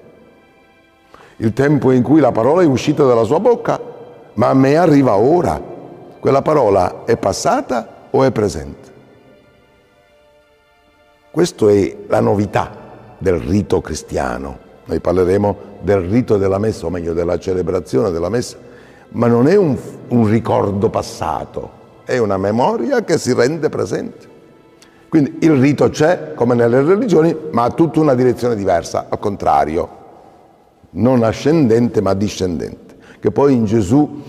Il 1.38 1.54
tempo 1.54 1.92
in 1.92 2.04
cui 2.04 2.20
la 2.20 2.34
parola 2.34 2.64
è 2.64 2.66
uscita 2.66 3.06
dalla 3.06 3.24
sua 3.24 3.40
bocca, 3.40 3.80
ma 4.34 4.50
a 4.50 4.54
me 4.54 4.76
arriva 4.76 5.16
ora. 5.16 5.72
Quella 6.26 6.42
parola 6.42 7.04
è 7.06 7.18
passata 7.18 8.08
o 8.10 8.24
è 8.24 8.32
presente? 8.32 8.90
Questa 11.30 11.70
è 11.70 11.98
la 12.08 12.20
novità 12.20 12.72
del 13.20 13.36
rito 13.36 13.80
cristiano. 13.80 14.58
Noi 14.86 15.00
parleremo 15.02 15.58
del 15.82 16.00
rito 16.00 16.38
della 16.38 16.58
messa, 16.58 16.88
o 16.88 16.90
meglio 16.90 17.14
della 17.14 17.38
celebrazione 17.38 18.10
della 18.10 18.30
messa 18.30 18.58
ma 19.10 19.28
non 19.28 19.46
è 19.46 19.56
un, 19.56 19.78
un 20.08 20.28
ricordo 20.28 20.90
passato, 20.90 21.70
è 22.06 22.18
una 22.18 22.38
memoria 22.38 23.04
che 23.04 23.20
si 23.20 23.32
rende 23.32 23.70
presente. 23.70 24.28
Quindi 25.08 25.38
il 25.42 25.52
rito 25.52 25.90
c'è, 25.90 26.34
come 26.34 26.56
nelle 26.56 26.82
religioni, 26.82 27.38
ma 27.52 27.66
ha 27.66 27.70
tutta 27.70 28.00
una 28.00 28.16
direzione 28.16 28.56
diversa, 28.56 29.06
al 29.10 29.20
contrario, 29.20 29.90
non 30.90 31.22
ascendente 31.22 32.02
ma 32.02 32.16
discendente, 32.16 32.96
che 33.20 33.30
poi 33.30 33.54
in 33.54 33.66
Gesù 33.66 34.24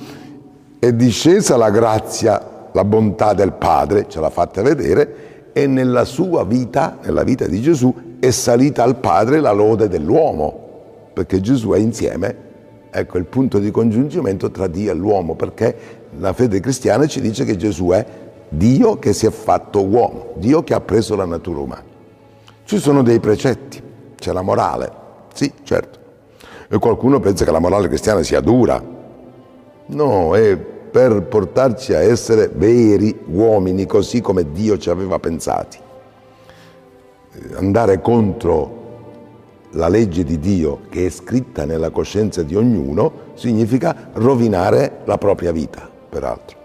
è 0.78 0.92
discesa 0.92 1.56
la 1.56 1.70
grazia, 1.70 2.68
la 2.72 2.84
bontà 2.84 3.32
del 3.32 3.52
Padre, 3.52 4.06
ce 4.08 4.20
l'ha 4.20 4.30
fatta 4.30 4.62
vedere, 4.62 5.50
e 5.52 5.66
nella 5.66 6.04
sua 6.04 6.44
vita, 6.44 6.98
nella 7.02 7.22
vita 7.22 7.46
di 7.46 7.60
Gesù, 7.60 7.94
è 8.18 8.30
salita 8.30 8.82
al 8.82 8.96
Padre 8.96 9.40
la 9.40 9.52
lode 9.52 9.88
dell'uomo, 9.88 10.64
perché 11.12 11.40
Gesù 11.40 11.70
è 11.70 11.78
insieme 11.78 12.44
Ecco 12.98 13.18
il 13.18 13.26
punto 13.26 13.58
di 13.58 13.70
congiungimento 13.70 14.50
tra 14.50 14.68
Dio 14.68 14.90
e 14.90 14.94
l'uomo, 14.94 15.34
perché 15.34 15.76
la 16.18 16.32
fede 16.32 16.60
cristiana 16.60 17.06
ci 17.06 17.20
dice 17.20 17.44
che 17.44 17.56
Gesù 17.56 17.88
è 17.88 18.02
Dio 18.48 18.98
che 18.98 19.12
si 19.12 19.26
è 19.26 19.30
fatto 19.30 19.84
uomo, 19.84 20.32
Dio 20.36 20.64
che 20.64 20.72
ha 20.72 20.80
preso 20.80 21.14
la 21.14 21.26
natura 21.26 21.60
umana. 21.60 21.84
Ci 22.64 22.78
sono 22.78 23.02
dei 23.02 23.20
precetti, 23.20 23.82
c'è 24.16 24.32
la 24.32 24.40
morale, 24.40 24.90
sì, 25.34 25.52
certo. 25.62 25.98
E 26.68 26.78
qualcuno 26.78 27.20
pensa 27.20 27.44
che 27.44 27.50
la 27.50 27.58
morale 27.58 27.88
cristiana 27.88 28.22
sia 28.22 28.40
dura. 28.40 28.82
No, 29.86 30.34
è 30.34 30.56
per 30.56 31.22
portarci 31.22 31.94
a 31.94 32.00
essere 32.00 32.48
veri 32.48 33.16
uomini, 33.26 33.86
così 33.86 34.20
come 34.20 34.50
Dio 34.50 34.78
ci 34.78 34.90
aveva 34.90 35.18
pensati. 35.18 35.78
Andare 37.54 38.00
contro 38.00 38.84
la 39.72 39.88
legge 39.88 40.24
di 40.24 40.38
Dio 40.38 40.80
che 40.88 41.06
è 41.06 41.10
scritta 41.10 41.64
nella 41.64 41.90
coscienza 41.90 42.42
di 42.42 42.56
ognuno 42.56 43.12
significa 43.34 44.10
rovinare 44.14 45.00
la 45.04 45.18
propria 45.18 45.52
vita, 45.52 45.88
peraltro. 46.08 46.56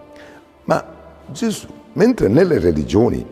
Ma 0.63 0.83
Gesù, 1.27 1.67
mentre 1.93 2.27
nelle 2.27 2.57
religioni, 2.57 3.25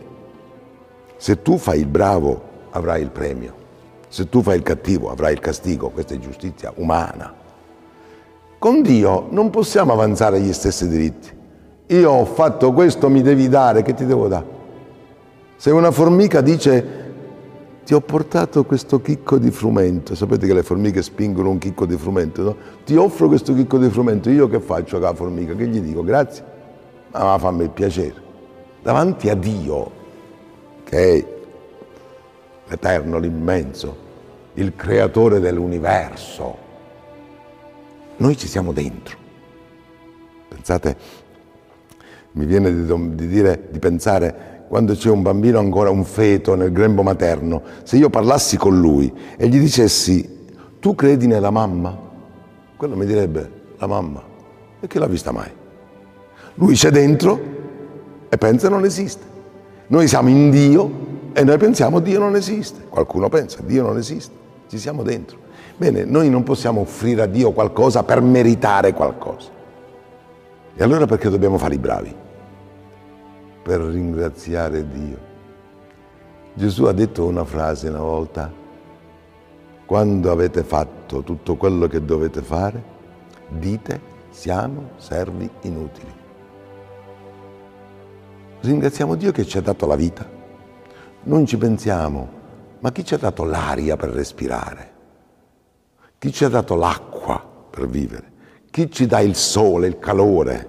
se 1.16 1.42
tu 1.42 1.56
fai 1.56 1.80
il 1.80 1.86
bravo 1.86 2.42
avrai 2.70 3.02
il 3.02 3.10
premio, 3.10 3.54
se 4.08 4.28
tu 4.28 4.42
fai 4.42 4.56
il 4.56 4.62
cattivo 4.62 5.10
avrai 5.10 5.32
il 5.32 5.40
castigo, 5.40 5.88
questa 5.90 6.14
è 6.14 6.18
giustizia 6.18 6.72
umana. 6.76 7.39
Con 8.60 8.82
Dio 8.82 9.28
non 9.30 9.48
possiamo 9.48 9.94
avanzare 9.94 10.38
gli 10.38 10.52
stessi 10.52 10.86
diritti. 10.86 11.30
Io 11.86 12.10
ho 12.10 12.26
fatto 12.26 12.74
questo, 12.74 13.08
mi 13.08 13.22
devi 13.22 13.48
dare, 13.48 13.80
che 13.80 13.94
ti 13.94 14.04
devo 14.04 14.28
dare? 14.28 14.44
Se 15.56 15.70
una 15.70 15.90
formica 15.90 16.42
dice 16.42 16.98
ti 17.86 17.94
ho 17.94 18.02
portato 18.02 18.66
questo 18.66 19.00
chicco 19.00 19.38
di 19.38 19.50
frumento, 19.50 20.14
sapete 20.14 20.46
che 20.46 20.52
le 20.52 20.62
formiche 20.62 21.00
spingono 21.00 21.48
un 21.48 21.56
chicco 21.56 21.86
di 21.86 21.96
frumento, 21.96 22.42
no? 22.42 22.56
Ti 22.84 22.96
offro 22.96 23.28
questo 23.28 23.54
chicco 23.54 23.78
di 23.78 23.88
frumento, 23.88 24.28
io 24.28 24.46
che 24.46 24.60
faccio 24.60 24.98
con 24.98 25.08
la 25.08 25.14
formica? 25.14 25.54
Che 25.54 25.66
gli 25.66 25.80
dico? 25.80 26.04
Grazie? 26.04 26.44
Ma 27.12 27.38
fammi 27.38 27.62
il 27.62 27.70
piacere. 27.70 28.14
Davanti 28.82 29.30
a 29.30 29.34
Dio, 29.36 29.90
che 30.84 31.14
è 31.14 31.26
l'Eterno, 32.68 33.18
l'immenso, 33.18 33.96
il 34.52 34.76
creatore 34.76 35.40
dell'universo, 35.40 36.68
noi 38.20 38.36
ci 38.36 38.48
siamo 38.48 38.72
dentro. 38.72 39.16
Pensate, 40.48 40.96
mi 42.32 42.44
viene 42.44 42.72
di, 42.72 43.14
di, 43.14 43.26
dire, 43.26 43.68
di 43.70 43.78
pensare 43.78 44.64
quando 44.68 44.94
c'è 44.94 45.10
un 45.10 45.22
bambino 45.22 45.58
ancora, 45.58 45.90
un 45.90 46.04
feto 46.04 46.54
nel 46.54 46.70
grembo 46.70 47.02
materno, 47.02 47.62
se 47.82 47.96
io 47.96 48.08
parlassi 48.08 48.56
con 48.56 48.78
lui 48.78 49.12
e 49.36 49.48
gli 49.48 49.58
dicessi 49.58 50.38
tu 50.78 50.94
credi 50.94 51.26
nella 51.26 51.50
mamma? 51.50 51.98
Quello 52.76 52.94
mi 52.94 53.04
direbbe 53.04 53.50
la 53.78 53.86
mamma. 53.86 54.22
E 54.80 54.86
che 54.86 54.98
l'ha 54.98 55.06
vista 55.06 55.32
mai? 55.32 55.50
Lui 56.54 56.74
c'è 56.74 56.90
dentro 56.90 57.40
e 58.28 58.36
pensa 58.36 58.68
non 58.68 58.84
esiste. 58.84 59.24
Noi 59.88 60.06
siamo 60.06 60.28
in 60.28 60.50
Dio 60.50 61.08
e 61.32 61.42
noi 61.42 61.58
pensiamo 61.58 62.00
Dio 62.00 62.18
non 62.20 62.36
esiste. 62.36 62.84
Qualcuno 62.88 63.28
pensa 63.28 63.60
Dio 63.62 63.82
non 63.82 63.96
esiste. 63.96 64.34
Ci 64.68 64.78
siamo 64.78 65.02
dentro. 65.02 65.38
Bene, 65.80 66.04
noi 66.04 66.28
non 66.28 66.42
possiamo 66.42 66.82
offrire 66.82 67.22
a 67.22 67.26
Dio 67.26 67.52
qualcosa 67.52 68.02
per 68.02 68.20
meritare 68.20 68.92
qualcosa. 68.92 69.48
E 70.76 70.82
allora 70.82 71.06
perché 71.06 71.30
dobbiamo 71.30 71.56
fare 71.56 71.74
i 71.74 71.78
bravi? 71.78 72.14
per 73.62 73.80
ringraziare 73.80 74.88
Dio. 74.88 75.18
Gesù 76.54 76.84
ha 76.84 76.92
detto 76.92 77.24
una 77.24 77.44
frase 77.44 77.88
una 77.88 78.00
volta, 78.00 78.52
quando 79.86 80.30
avete 80.30 80.62
fatto 80.64 81.22
tutto 81.22 81.56
quello 81.56 81.86
che 81.86 82.04
dovete 82.04 82.42
fare, 82.42 82.82
dite 83.48 84.00
siamo 84.30 84.90
servi 84.96 85.48
inutili. 85.62 86.12
Ringraziamo 88.60 89.14
Dio 89.14 89.32
che 89.32 89.44
ci 89.44 89.58
ha 89.58 89.62
dato 89.62 89.86
la 89.86 89.96
vita. 89.96 90.28
Non 91.22 91.46
ci 91.46 91.56
pensiamo, 91.56 92.28
ma 92.80 92.90
chi 92.92 93.04
ci 93.04 93.14
ha 93.14 93.18
dato 93.18 93.44
l'aria 93.44 93.96
per 93.96 94.10
respirare? 94.10 94.89
Chi 96.20 96.34
ci 96.34 96.44
ha 96.44 96.50
dato 96.50 96.74
l'acqua 96.74 97.42
per 97.70 97.88
vivere? 97.88 98.24
Chi 98.70 98.90
ci 98.90 99.06
dà 99.06 99.20
il 99.20 99.34
sole, 99.34 99.86
il 99.86 99.98
calore? 99.98 100.68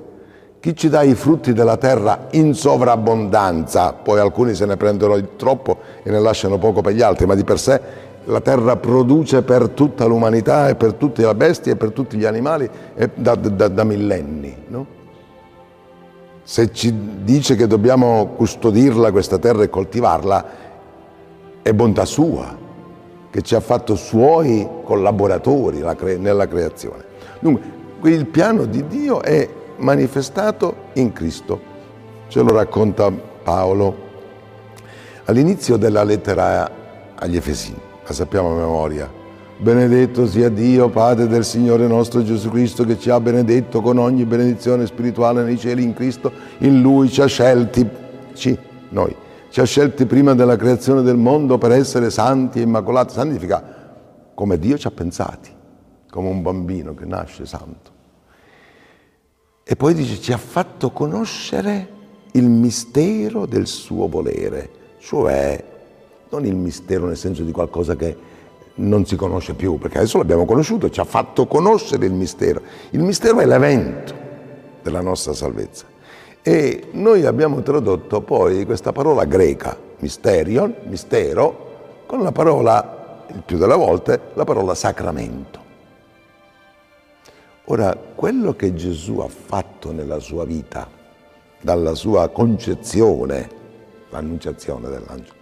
Chi 0.61 0.73
ci 0.77 0.87
dà 0.87 1.01
i 1.01 1.13
frutti 1.13 1.51
della 1.51 1.75
terra 1.75 2.27
in 2.31 2.53
sovrabbondanza? 2.53 3.91
Poi 3.91 4.17
alcuni 4.17 4.55
se 4.55 4.65
ne 4.65 4.77
prendono 4.77 5.35
troppo 5.35 5.79
e 6.03 6.09
ne 6.09 6.21
lasciano 6.21 6.57
poco 6.57 6.79
per 6.79 6.93
gli 6.93 7.01
altri, 7.01 7.25
ma 7.25 7.35
di 7.35 7.43
per 7.43 7.59
sé 7.59 7.81
la 8.23 8.39
terra 8.39 8.77
produce 8.77 9.41
per 9.41 9.67
tutta 9.71 10.05
l'umanità 10.05 10.69
e 10.69 10.75
per 10.75 10.93
tutte 10.93 11.25
le 11.25 11.35
bestie 11.35 11.73
e 11.73 11.75
per 11.75 11.91
tutti 11.91 12.15
gli 12.15 12.23
animali 12.23 12.69
da, 13.13 13.35
da, 13.35 13.67
da 13.67 13.83
millenni. 13.83 14.55
No? 14.67 14.85
Se 16.43 16.71
ci 16.71 16.95
dice 17.23 17.57
che 17.57 17.67
dobbiamo 17.67 18.35
custodirla 18.37 19.11
questa 19.11 19.37
terra 19.37 19.63
e 19.63 19.69
coltivarla, 19.69 20.45
è 21.61 21.73
bontà 21.73 22.05
sua, 22.05 22.69
che 23.31 23.41
ci 23.41 23.55
ha 23.55 23.59
fatto 23.59 23.95
suoi 23.95 24.67
collaboratori 24.83 25.83
nella 26.19 26.47
creazione. 26.47 27.03
Dunque, 27.39 27.61
il 28.03 28.27
piano 28.27 28.65
di 28.65 28.85
Dio 28.85 29.21
è 29.21 29.47
manifestato 29.77 30.75
in 30.93 31.11
Cristo. 31.13 31.69
Ce 32.27 32.41
lo 32.41 32.53
racconta 32.53 33.09
Paolo 33.09 34.09
all'inizio 35.25 35.77
della 35.77 36.03
lettera 36.03 36.69
agli 37.15 37.37
Efesini, 37.37 37.79
la 38.05 38.13
sappiamo 38.13 38.51
a 38.51 38.55
memoria. 38.55 39.19
Benedetto 39.57 40.25
sia 40.25 40.49
Dio, 40.49 40.89
Padre 40.89 41.27
del 41.27 41.45
Signore 41.45 41.85
nostro 41.85 42.23
Gesù 42.23 42.49
Cristo, 42.49 42.83
che 42.83 42.97
ci 42.97 43.11
ha 43.11 43.19
benedetto 43.19 43.79
con 43.81 43.99
ogni 43.99 44.25
benedizione 44.25 44.87
spirituale 44.87 45.43
nei 45.43 45.57
cieli 45.57 45.83
in 45.83 45.93
Cristo. 45.93 46.31
In 46.59 46.81
Lui 46.81 47.09
ci 47.09 47.21
ha 47.21 47.27
scelti, 47.27 47.87
ci, 48.33 48.57
noi, 48.89 49.15
ci 49.51 49.59
ha 49.59 49.65
scelti 49.65 50.05
prima 50.05 50.33
della 50.33 50.55
creazione 50.55 51.01
del 51.01 51.17
mondo 51.17 51.57
per 51.57 51.73
essere 51.73 52.09
santi 52.09 52.59
e 52.59 52.61
immacolati. 52.61 53.13
Santifica 53.13 53.61
come 54.33 54.57
Dio 54.57 54.77
ci 54.77 54.87
ha 54.87 54.91
pensati, 54.91 55.51
come 56.09 56.29
un 56.29 56.41
bambino 56.41 56.93
che 56.93 57.03
nasce 57.03 57.45
santo. 57.45 57.91
E 59.61 59.75
poi 59.75 59.93
dice 59.93 60.21
ci 60.21 60.31
ha 60.31 60.37
fatto 60.37 60.91
conoscere 60.91 61.99
il 62.31 62.47
mistero 62.47 63.45
del 63.45 63.67
suo 63.67 64.07
volere, 64.07 64.69
cioè 64.99 65.61
non 66.29 66.45
il 66.45 66.55
mistero 66.55 67.07
nel 67.07 67.17
senso 67.17 67.43
di 67.43 67.51
qualcosa 67.51 67.97
che 67.97 68.17
non 68.75 69.05
si 69.05 69.17
conosce 69.17 69.53
più, 69.53 69.77
perché 69.77 69.97
adesso 69.97 70.17
l'abbiamo 70.17 70.45
conosciuto, 70.45 70.89
ci 70.89 71.01
ha 71.01 71.03
fatto 71.03 71.45
conoscere 71.45 72.05
il 72.05 72.13
mistero. 72.13 72.61
Il 72.91 73.01
mistero 73.01 73.39
è 73.39 73.45
l'evento 73.45 74.15
della 74.81 75.01
nostra 75.01 75.33
salvezza. 75.33 75.90
E 76.43 76.87
noi 76.93 77.25
abbiamo 77.25 77.61
tradotto 77.61 78.21
poi 78.21 78.65
questa 78.65 78.91
parola 78.91 79.25
greca, 79.25 79.77
mysterion, 79.99 80.73
mistero, 80.85 81.69
con 82.07 82.23
la 82.23 82.31
parola, 82.31 83.25
il 83.27 83.43
più 83.45 83.57
delle 83.57 83.75
volte, 83.75 84.19
la 84.33 84.43
parola 84.43 84.73
sacramento. 84.73 85.59
Ora, 87.65 87.95
quello 88.15 88.55
che 88.55 88.73
Gesù 88.73 89.19
ha 89.19 89.27
fatto 89.27 89.91
nella 89.91 90.19
sua 90.19 90.43
vita, 90.43 90.87
dalla 91.61 91.93
sua 91.93 92.27
concezione, 92.29 93.49
l'annunciazione 94.09 94.89
dell'angelo, 94.89 95.35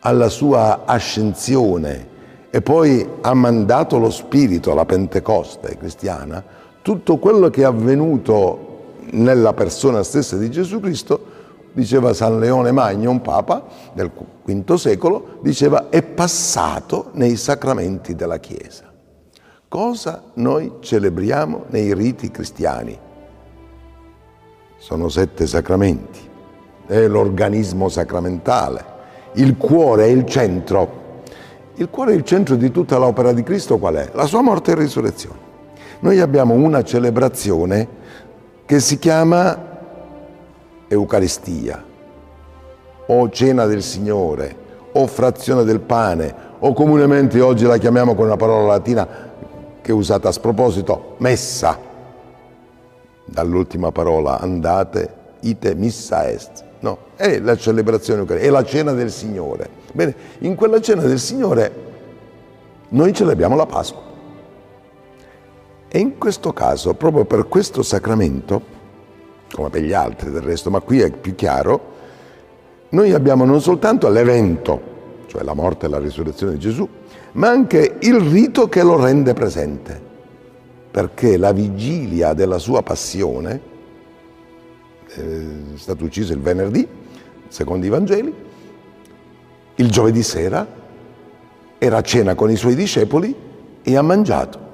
alla 0.00 0.28
sua 0.28 0.82
ascensione 0.84 2.08
e 2.50 2.60
poi 2.60 3.08
ha 3.20 3.32
mandato 3.32 3.98
lo 3.98 4.10
Spirito 4.10 4.72
alla 4.72 4.84
Pentecoste 4.84 5.76
cristiana, 5.78 6.44
tutto 6.82 7.18
quello 7.18 7.48
che 7.48 7.62
è 7.62 7.64
avvenuto 7.64 8.71
nella 9.10 9.52
persona 9.52 10.02
stessa 10.02 10.36
di 10.36 10.50
Gesù 10.50 10.80
Cristo, 10.80 11.40
diceva 11.72 12.12
San 12.14 12.38
Leone 12.38 12.70
Magno, 12.72 13.10
un 13.10 13.20
papa 13.20 13.64
del 13.92 14.10
V 14.44 14.74
secolo, 14.74 15.38
diceva 15.42 15.88
è 15.88 16.02
passato 16.02 17.10
nei 17.12 17.36
sacramenti 17.36 18.14
della 18.14 18.38
Chiesa. 18.38 18.90
Cosa 19.68 20.22
noi 20.34 20.74
celebriamo 20.80 21.64
nei 21.68 21.94
riti 21.94 22.30
cristiani? 22.30 22.98
Sono 24.76 25.08
sette 25.08 25.46
sacramenti, 25.46 26.20
è 26.86 27.06
l'organismo 27.06 27.88
sacramentale, 27.88 28.84
il 29.34 29.56
cuore 29.56 30.04
è 30.04 30.08
il 30.08 30.26
centro. 30.26 31.00
Il 31.76 31.88
cuore 31.88 32.12
è 32.12 32.14
il 32.14 32.24
centro 32.24 32.56
di 32.56 32.70
tutta 32.70 32.98
l'opera 32.98 33.32
di 33.32 33.42
Cristo 33.42 33.78
qual 33.78 33.94
è? 33.94 34.10
La 34.12 34.26
sua 34.26 34.42
morte 34.42 34.72
e 34.72 34.74
risurrezione. 34.74 35.38
Noi 36.00 36.20
abbiamo 36.20 36.52
una 36.52 36.82
celebrazione 36.82 37.88
che 38.72 38.80
si 38.80 38.98
chiama 38.98 39.54
Eucaristia 40.88 41.84
o 43.04 43.28
cena 43.28 43.66
del 43.66 43.82
Signore 43.82 44.56
o 44.92 45.06
frazione 45.06 45.64
del 45.64 45.80
pane 45.80 46.34
o 46.58 46.72
comunemente 46.72 47.38
oggi 47.42 47.66
la 47.66 47.76
chiamiamo 47.76 48.14
con 48.14 48.24
una 48.24 48.36
parola 48.36 48.68
latina 48.68 49.06
che 49.82 49.90
è 49.90 49.92
usata 49.92 50.30
a 50.30 50.32
sproposito, 50.32 51.16
messa. 51.18 51.78
Dall'ultima 53.26 53.92
parola 53.92 54.40
andate, 54.40 55.16
ite 55.40 55.74
missa 55.74 56.26
est. 56.30 56.64
No, 56.80 56.96
è 57.16 57.40
la 57.40 57.58
celebrazione 57.58 58.20
eucaristica, 58.20 58.50
è 58.50 58.54
la 58.58 58.64
cena 58.64 58.92
del 58.92 59.10
Signore. 59.10 59.68
Bene, 59.92 60.14
in 60.38 60.54
quella 60.54 60.80
cena 60.80 61.02
del 61.02 61.18
Signore 61.18 61.72
noi 62.88 63.12
celebriamo 63.12 63.54
la 63.54 63.66
Pasqua. 63.66 64.11
E 65.94 65.98
in 65.98 66.16
questo 66.16 66.54
caso, 66.54 66.94
proprio 66.94 67.26
per 67.26 67.48
questo 67.48 67.82
sacramento, 67.82 68.62
come 69.52 69.68
per 69.68 69.82
gli 69.82 69.92
altri 69.92 70.30
del 70.30 70.40
resto, 70.40 70.70
ma 70.70 70.80
qui 70.80 71.00
è 71.00 71.10
più 71.10 71.34
chiaro, 71.34 71.90
noi 72.88 73.12
abbiamo 73.12 73.44
non 73.44 73.60
soltanto 73.60 74.08
l'evento, 74.08 74.80
cioè 75.26 75.42
la 75.42 75.52
morte 75.52 75.84
e 75.84 75.88
la 75.90 75.98
risurrezione 75.98 76.54
di 76.54 76.58
Gesù, 76.58 76.88
ma 77.32 77.50
anche 77.50 77.98
il 78.00 78.18
rito 78.20 78.70
che 78.70 78.82
lo 78.82 78.98
rende 78.98 79.34
presente, 79.34 80.00
perché 80.90 81.36
la 81.36 81.52
vigilia 81.52 82.32
della 82.32 82.56
sua 82.56 82.80
passione, 82.82 83.60
eh, 85.08 85.74
è 85.74 85.76
stato 85.76 86.04
ucciso 86.04 86.32
il 86.32 86.40
venerdì, 86.40 86.88
secondo 87.48 87.84
i 87.84 87.90
Vangeli, 87.90 88.34
il 89.74 89.90
giovedì 89.90 90.22
sera 90.22 90.66
era 91.76 91.98
a 91.98 92.02
cena 92.02 92.34
con 92.34 92.50
i 92.50 92.56
suoi 92.56 92.74
discepoli 92.74 93.36
e 93.82 93.94
ha 93.94 94.00
mangiato 94.00 94.70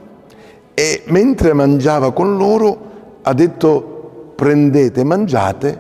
e 0.79 1.03
mentre 1.07 1.53
mangiava 1.55 2.13
con 2.13 2.37
loro 2.37 2.79
ha 3.23 3.35
detto 3.35 4.31
prendete, 4.37 5.03
mangiate, 5.03 5.77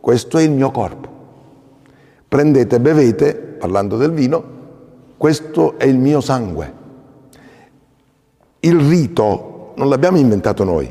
questo 0.00 0.38
è 0.38 0.42
il 0.42 0.52
mio 0.52 0.70
corpo. 0.70 1.06
Prendete, 2.26 2.80
bevete, 2.80 3.34
parlando 3.34 3.98
del 3.98 4.12
vino, 4.12 4.42
questo 5.18 5.74
è 5.76 5.84
il 5.84 5.98
mio 5.98 6.22
sangue. 6.22 6.72
Il 8.60 8.80
rito 8.88 9.74
non 9.76 9.90
l'abbiamo 9.90 10.16
inventato 10.16 10.64
noi, 10.64 10.90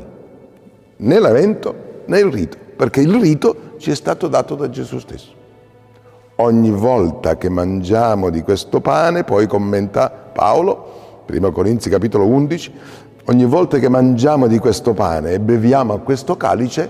né 0.98 1.20
l'evento 1.20 2.02
né 2.04 2.20
il 2.20 2.30
rito, 2.30 2.56
perché 2.76 3.00
il 3.00 3.20
rito 3.20 3.72
ci 3.78 3.90
è 3.90 3.96
stato 3.96 4.28
dato 4.28 4.54
da 4.54 4.70
Gesù 4.70 5.00
stesso. 5.00 5.32
Ogni 6.36 6.70
volta 6.70 7.36
che 7.36 7.48
mangiamo 7.48 8.30
di 8.30 8.42
questo 8.42 8.80
pane, 8.80 9.24
poi 9.24 9.48
commenta 9.48 10.10
Paolo, 10.10 11.05
1 11.26 11.52
Corinzi 11.52 11.90
capitolo 11.90 12.26
11, 12.26 12.72
Ogni 13.28 13.44
volta 13.44 13.78
che 13.78 13.88
mangiamo 13.88 14.46
di 14.46 14.58
questo 14.58 14.94
pane 14.94 15.32
e 15.32 15.40
beviamo 15.40 15.92
a 15.92 15.98
questo 15.98 16.36
calice, 16.36 16.88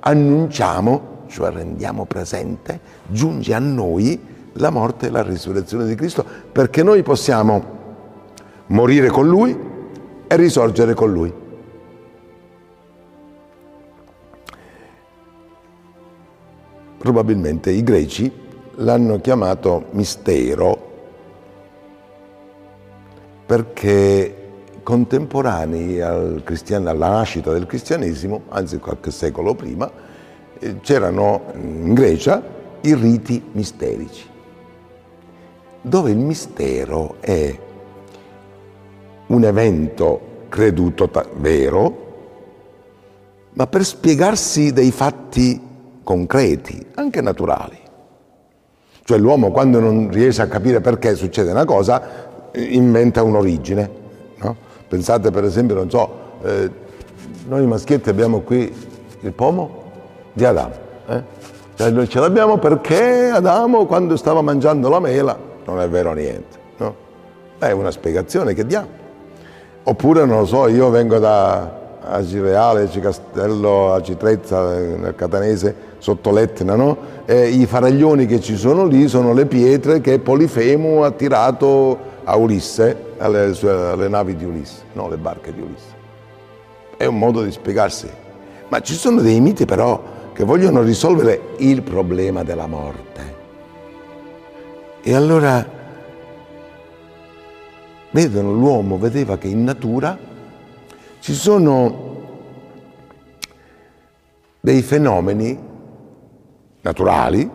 annunciamo, 0.00 1.22
cioè 1.28 1.52
rendiamo 1.52 2.06
presente, 2.06 2.80
giunge 3.06 3.54
a 3.54 3.60
noi 3.60 4.20
la 4.54 4.70
morte 4.70 5.06
e 5.06 5.10
la 5.10 5.22
risurrezione 5.22 5.86
di 5.86 5.94
Cristo, 5.94 6.24
perché 6.50 6.82
noi 6.82 7.04
possiamo 7.04 7.74
morire 8.66 9.10
con 9.10 9.28
Lui 9.28 9.56
e 10.26 10.36
risorgere 10.36 10.94
con 10.94 11.12
Lui. 11.12 11.32
Probabilmente 16.98 17.70
i 17.70 17.84
greci 17.84 18.32
l'hanno 18.78 19.20
chiamato 19.20 19.84
mistero 19.92 20.85
perché 23.46 24.44
contemporanei 24.82 26.00
al 26.00 26.42
alla 26.70 26.92
nascita 26.92 27.52
del 27.52 27.66
cristianesimo, 27.66 28.42
anzi 28.48 28.78
qualche 28.78 29.10
secolo 29.10 29.54
prima, 29.54 29.90
eh, 30.58 30.80
c'erano 30.80 31.42
in 31.54 31.94
Grecia 31.94 32.42
i 32.80 32.94
riti 32.94 33.42
misterici, 33.52 34.24
dove 35.80 36.10
il 36.10 36.18
mistero 36.18 37.16
è 37.20 37.58
un 39.26 39.44
evento 39.44 40.20
creduto 40.48 41.10
vero, 41.36 42.04
ma 43.54 43.66
per 43.66 43.84
spiegarsi 43.84 44.72
dei 44.72 44.90
fatti 44.90 45.60
concreti, 46.02 46.86
anche 46.94 47.20
naturali. 47.20 47.78
Cioè 49.02 49.18
l'uomo 49.18 49.50
quando 49.50 49.80
non 49.80 50.10
riesce 50.10 50.42
a 50.42 50.48
capire 50.48 50.80
perché 50.80 51.14
succede 51.14 51.50
una 51.50 51.64
cosa, 51.64 52.34
inventa 52.56 53.22
un'origine. 53.22 53.90
No? 54.36 54.56
Pensate 54.88 55.30
per 55.30 55.44
esempio, 55.44 55.74
non 55.74 55.90
so, 55.90 56.10
eh, 56.42 56.70
noi 57.48 57.66
maschietti 57.66 58.08
abbiamo 58.08 58.40
qui 58.40 58.72
il 59.20 59.32
pomo 59.32 59.84
di 60.32 60.44
Adamo. 60.44 60.74
Eh? 61.08 61.22
Cioè 61.74 61.90
noi 61.90 62.08
ce 62.08 62.20
l'abbiamo 62.20 62.58
perché 62.58 63.30
Adamo 63.30 63.86
quando 63.86 64.16
stava 64.16 64.40
mangiando 64.40 64.88
la 64.88 65.00
mela, 65.00 65.38
non 65.64 65.80
è 65.80 65.88
vero 65.88 66.12
niente. 66.12 66.56
No? 66.78 66.94
È 67.58 67.70
una 67.70 67.90
spiegazione 67.90 68.54
che 68.54 68.64
diamo. 68.64 69.04
Oppure, 69.82 70.24
non 70.24 70.40
lo 70.40 70.46
so, 70.46 70.66
io 70.66 70.90
vengo 70.90 71.18
da 71.18 71.84
Acireale, 72.08 72.88
Cicastello, 72.88 73.92
Acitrezza, 73.92 74.74
nel 74.74 75.14
Catanese, 75.14 75.74
sotto 75.98 76.32
l'Etna, 76.32 76.74
no? 76.74 76.96
E 77.24 77.48
I 77.48 77.66
faraglioni 77.66 78.26
che 78.26 78.40
ci 78.40 78.56
sono 78.56 78.84
lì 78.84 79.08
sono 79.08 79.32
le 79.32 79.46
pietre 79.46 80.00
che 80.00 80.18
Polifemo 80.18 81.04
ha 81.04 81.10
tirato 81.10 82.14
a 82.28 82.36
Ulisse, 82.36 83.14
alle, 83.18 83.54
alle 83.62 84.08
navi 84.08 84.34
di 84.34 84.44
Ulisse, 84.44 84.82
no, 84.94 85.08
le 85.08 85.16
barche 85.16 85.52
di 85.52 85.60
Ulisse. 85.60 85.94
È 86.96 87.04
un 87.04 87.18
modo 87.18 87.42
di 87.42 87.52
spiegarsi. 87.52 88.10
Ma 88.68 88.80
ci 88.80 88.94
sono 88.94 89.20
dei 89.20 89.40
miti 89.40 89.64
però 89.64 90.02
che 90.32 90.42
vogliono 90.42 90.82
risolvere 90.82 91.54
il 91.58 91.82
problema 91.82 92.42
della 92.42 92.66
morte. 92.66 93.34
E 95.02 95.14
allora 95.14 95.64
vedono, 98.10 98.52
l'uomo 98.52 98.98
vedeva 98.98 99.38
che 99.38 99.46
in 99.46 99.62
natura 99.62 100.18
ci 101.20 101.32
sono 101.32 102.04
dei 104.60 104.82
fenomeni 104.82 105.56
naturali 106.80 107.48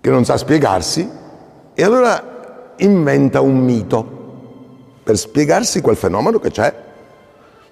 che 0.00 0.10
non 0.10 0.26
sa 0.26 0.36
spiegarsi 0.36 1.08
e 1.72 1.82
allora 1.82 2.29
inventa 2.80 3.40
un 3.40 3.58
mito 3.58 4.18
per 5.02 5.16
spiegarsi 5.16 5.80
quel 5.80 5.96
fenomeno 5.96 6.38
che 6.38 6.50
c'è. 6.50 6.74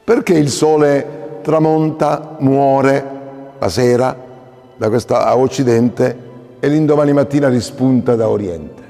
Perché 0.04 0.34
il 0.34 0.48
sole 0.48 1.40
tramonta, 1.42 2.36
muore 2.38 3.16
la 3.58 3.68
sera 3.68 4.16
da 4.76 4.88
questa, 4.88 5.26
a 5.26 5.36
occidente 5.36 6.26
e 6.60 6.68
l'indomani 6.68 7.12
mattina 7.12 7.48
rispunta 7.48 8.14
da 8.14 8.28
oriente? 8.28 8.82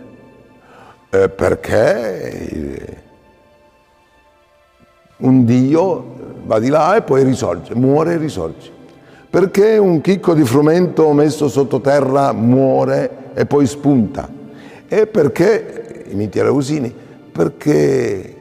Eh, 1.11 1.29
perché 1.29 3.03
un 5.19 5.45
Dio 5.45 6.17
va 6.45 6.59
di 6.59 6.69
là 6.69 6.97
e 6.97 7.03
poi 7.03 7.25
risorge, 7.25 7.75
muore 7.75 8.15
e 8.15 8.17
risorge. 8.17 8.71
Perché 9.31 9.77
un 9.77 10.01
chicco 10.01 10.33
di 10.33 10.45
frumento 10.45 11.13
messo 11.13 11.49
sottoterra 11.49 12.33
muore 12.33 13.33
e 13.35 13.45
poi 13.45 13.67
spunta? 13.67 14.29
E 14.89 15.07
perché, 15.07 15.88
miti 16.15 16.41
arausini, 16.41 16.95
perché 17.33 18.37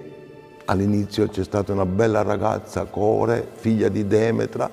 all'inizio 0.65 1.27
c'è 1.27 1.43
stata 1.43 1.71
una 1.71 1.85
bella 1.85 2.21
ragazza, 2.23 2.85
Core, 2.85 3.47
figlia 3.53 3.89
di 3.89 4.07
Demetra, 4.07 4.69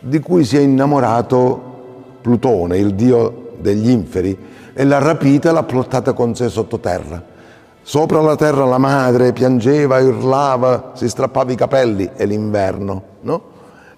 di 0.00 0.20
cui 0.20 0.44
si 0.44 0.56
è 0.56 0.60
innamorato 0.60 1.76
Plutone, 2.20 2.78
il 2.78 2.94
dio 2.94 3.52
degli 3.58 3.90
inferi, 3.90 4.36
e 4.72 4.84
l'ha 4.84 4.98
rapita 4.98 5.50
e 5.50 5.52
l'ha 5.52 5.62
plottata 5.62 6.12
con 6.12 6.34
sé 6.34 6.48
sottoterra. 6.48 7.36
Sopra 7.82 8.20
la 8.20 8.36
terra 8.36 8.64
la 8.64 8.78
madre 8.78 9.32
piangeva, 9.32 9.98
urlava, 9.98 10.92
si 10.94 11.08
strappava 11.08 11.52
i 11.52 11.56
capelli, 11.56 12.10
è 12.14 12.26
l'inverno, 12.26 13.02
no? 13.22 13.42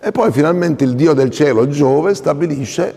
E 0.00 0.12
poi 0.12 0.30
finalmente 0.32 0.84
il 0.84 0.94
dio 0.94 1.12
del 1.12 1.30
cielo, 1.30 1.68
Giove, 1.68 2.14
stabilisce, 2.14 2.94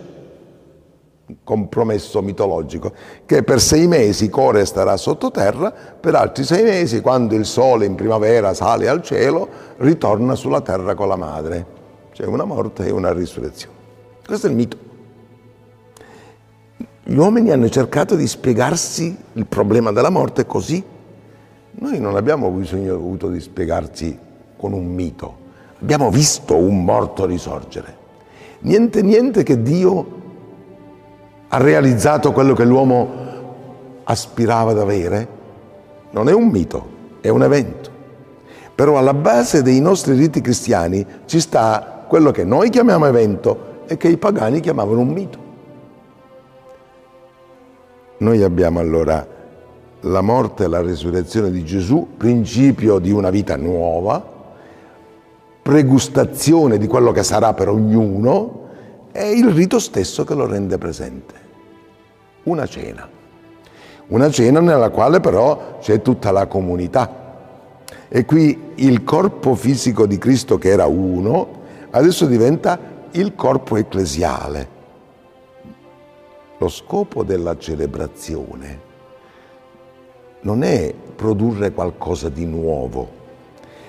compromesso 1.43 2.21
mitologico, 2.21 2.91
che 3.25 3.43
per 3.43 3.61
sei 3.61 3.87
mesi 3.87 4.29
Core 4.29 4.65
starà 4.65 4.97
sottoterra, 4.97 5.71
per 5.71 6.15
altri 6.15 6.43
sei 6.43 6.63
mesi, 6.63 7.01
quando 7.01 7.35
il 7.35 7.45
sole 7.45 7.85
in 7.85 7.95
primavera 7.95 8.53
sale 8.53 8.87
al 8.87 9.01
cielo, 9.01 9.47
ritorna 9.77 10.35
sulla 10.35 10.61
terra 10.61 10.95
con 10.95 11.07
la 11.07 11.15
madre. 11.15 11.65
C'è 12.11 12.25
una 12.25 12.43
morte 12.43 12.85
e 12.85 12.91
una 12.91 13.11
risurrezione. 13.11 13.75
Questo 14.25 14.47
è 14.47 14.49
il 14.49 14.55
mito. 14.55 14.77
Gli 17.05 17.17
uomini 17.17 17.51
hanno 17.51 17.69
cercato 17.69 18.15
di 18.15 18.27
spiegarsi 18.27 19.17
il 19.33 19.45
problema 19.45 19.91
della 19.91 20.09
morte 20.09 20.45
così. 20.45 20.83
Noi 21.71 21.99
non 21.99 22.15
abbiamo 22.15 22.49
bisogno 22.49 22.93
avuto 22.93 23.29
di 23.29 23.41
spiegarci 23.41 24.17
con 24.55 24.71
un 24.73 24.85
mito, 24.85 25.35
abbiamo 25.81 26.09
visto 26.09 26.55
un 26.55 26.83
morto 26.85 27.25
risorgere. 27.25 28.01
Niente, 28.59 29.01
niente 29.01 29.43
che 29.43 29.61
Dio 29.61 30.21
ha 31.53 31.57
realizzato 31.57 32.31
quello 32.31 32.55
che 32.55 32.65
l'uomo 32.65 34.01
aspirava 34.05 34.71
ad 34.71 34.79
avere. 34.79 35.27
Non 36.09 36.27
è 36.27 36.33
un 36.33 36.47
mito, 36.47 36.87
è 37.21 37.29
un 37.29 37.43
evento. 37.43 37.91
Però 38.73 38.97
alla 38.97 39.13
base 39.13 39.61
dei 39.61 39.79
nostri 39.79 40.15
riti 40.15 40.41
cristiani 40.41 41.05
ci 41.25 41.39
sta 41.39 42.05
quello 42.07 42.31
che 42.31 42.43
noi 42.43 42.71
chiamiamo 42.71 43.05
evento 43.05 43.81
e 43.85 43.97
che 43.97 44.07
i 44.07 44.17
pagani 44.17 44.61
chiamavano 44.61 44.99
un 44.99 45.09
mito. 45.09 45.37
Noi 48.17 48.41
abbiamo 48.41 48.79
allora 48.79 49.27
la 49.99 50.21
morte 50.21 50.63
e 50.63 50.67
la 50.67 50.81
resurrezione 50.81 51.51
di 51.51 51.63
Gesù, 51.63 52.15
principio 52.17 52.97
di 52.97 53.11
una 53.11 53.29
vita 53.29 53.57
nuova, 53.57 54.25
pregustazione 55.61 56.79
di 56.79 56.87
quello 56.87 57.11
che 57.11 57.21
sarà 57.21 57.53
per 57.53 57.69
ognuno 57.69 58.61
e 59.11 59.33
il 59.33 59.49
rito 59.49 59.77
stesso 59.77 60.23
che 60.23 60.33
lo 60.33 60.47
rende 60.47 60.79
presente. 60.79 61.42
Una 62.43 62.65
cena. 62.65 63.09
Una 64.07 64.29
cena 64.29 64.59
nella 64.59 64.89
quale 64.89 65.19
però 65.19 65.77
c'è 65.79 66.01
tutta 66.01 66.31
la 66.31 66.47
comunità. 66.47 67.21
E 68.09 68.25
qui 68.25 68.71
il 68.75 69.03
corpo 69.03 69.55
fisico 69.55 70.05
di 70.05 70.17
Cristo 70.17 70.57
che 70.57 70.69
era 70.69 70.85
uno, 70.85 71.61
adesso 71.91 72.25
diventa 72.25 72.79
il 73.11 73.33
corpo 73.35 73.77
ecclesiale 73.77 74.73
lo 76.63 76.69
scopo 76.69 77.23
della 77.23 77.57
celebrazione 77.57 78.91
non 80.43 80.63
è 80.63 80.93
produrre 81.15 81.73
qualcosa 81.73 82.29
di 82.29 82.45
nuovo, 82.45 83.21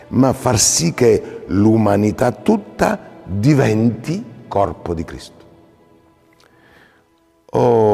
ma 0.08 0.32
far 0.32 0.58
sì 0.58 0.92
che 0.92 1.42
l'umanità 1.46 2.32
tutta 2.32 2.98
diventi 3.24 4.24
corpo 4.48 4.92
di 4.92 5.04
Cristo. 5.04 5.44
Ho 7.50 7.93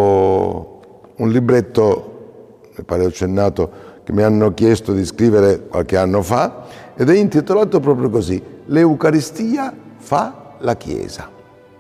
un 1.21 1.29
libretto, 1.31 2.61
mi 2.75 2.85
pare 2.85 3.05
accennato, 3.05 3.89
che 4.05 4.13
mi 4.13 4.23
hanno 4.23 4.53
chiesto 4.55 4.93
di 4.93 5.05
scrivere 5.05 5.67
qualche 5.67 5.97
anno 5.97 6.23
fa 6.23 6.65
ed 6.97 7.09
è 7.09 7.15
intitolato 7.15 7.81
proprio 7.81 8.11
così, 8.11 8.43
L'Eucaristia 8.67 9.75
fa 9.97 10.55
la 10.59 10.77
Chiesa, 10.77 11.29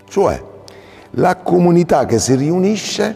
cioè 0.09 0.42
la 1.12 1.37
comunità 1.37 2.05
che 2.05 2.18
si 2.18 2.35
riunisce 2.35 3.14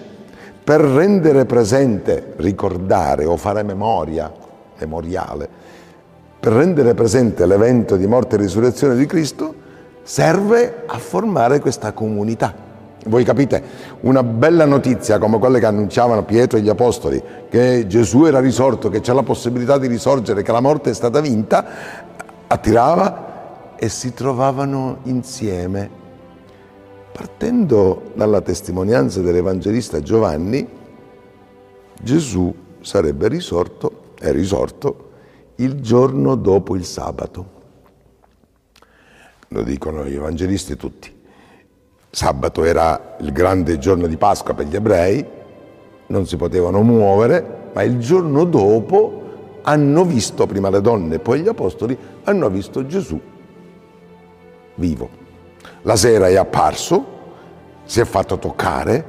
per 0.63 0.81
rendere 0.81 1.45
presente, 1.45 2.35
ricordare 2.37 3.25
o 3.25 3.37
fare 3.37 3.63
memoria, 3.63 4.33
memoriale, 4.79 5.49
per 6.41 6.53
rendere 6.53 6.95
presente 6.95 7.47
l'evento 7.47 7.97
di 7.97 8.07
morte 8.07 8.37
e 8.37 8.39
risurrezione 8.39 8.97
di 8.97 9.07
Cristo, 9.07 9.55
serve 10.03 10.85
a 10.87 10.99
formare 10.99 11.61
questa 11.61 11.93
comunità. 11.93 12.64
Voi 13.07 13.25
capite, 13.25 13.63
una 14.01 14.23
bella 14.23 14.65
notizia 14.65 15.19
come 15.19 15.39
quelle 15.39 15.59
che 15.59 15.67
annunciavano 15.67 16.25
Pietro 16.25 16.59
e 16.59 16.63
gli 16.63 16.69
Apostoli, 16.69 17.23
che 17.49 17.87
Gesù 17.87 18.25
era 18.25 18.41
risorto, 18.41 18.89
che 18.89 19.01
c'è 19.01 19.13
la 19.13 19.23
possibilità 19.23 19.79
di 19.79 19.87
risorgere, 19.87 20.43
che 20.43 20.53
la 20.53 20.61
morte 20.61 20.91
è 20.91 20.95
stata 20.95 21.21
vinta, 21.21 21.67
attirava 22.47 23.77
e 23.77 23.89
si 23.89 24.15
trovavano 24.15 24.99
insieme 25.05 26.03
Partendo 27.15 28.11
dalla 28.17 28.41
testimonianza 28.41 29.21
dell'Evangelista 29.21 30.01
Giovanni, 30.01 30.69
Gesù 32.03 32.53
sarebbe 32.81 33.29
risorto, 33.29 34.15
è 34.19 34.33
risorto, 34.33 35.11
il 35.57 35.81
giorno 35.81 36.35
dopo 36.35 36.75
il 36.75 36.85
sabato. 36.85 37.53
Lo 39.47 39.63
dicono 39.63 40.05
gli 40.05 40.17
evangelisti 40.17 40.75
tutti. 40.75 41.14
Sabato 42.15 42.63
era 42.63 43.17
il 43.19 43.33
grande 43.33 43.77
giorno 43.79 44.07
di 44.07 44.17
Pasqua 44.17 44.55
per 44.55 44.67
gli 44.67 44.77
ebrei, 44.77 45.27
non 46.07 46.27
si 46.29 46.37
potevano 46.37 46.81
muovere, 46.83 47.71
ma 47.73 47.83
il 47.83 47.99
giorno 47.99 48.45
dopo 48.45 49.23
hanno 49.63 50.05
visto, 50.05 50.47
prima 50.47 50.71
le 50.71 50.81
donne 50.81 51.17
e 51.17 51.19
poi 51.19 51.41
gli 51.41 51.49
apostoli, 51.49 51.99
hanno 52.23 52.49
visto 52.51 52.87
Gesù 52.87 53.21
vivo. 54.77 55.09
La 55.83 55.97
sera 55.97 56.29
è 56.29 56.37
apparso, 56.37 57.05
si 57.83 57.99
è 57.99 58.05
fatto 58.05 58.39
toccare, 58.39 59.05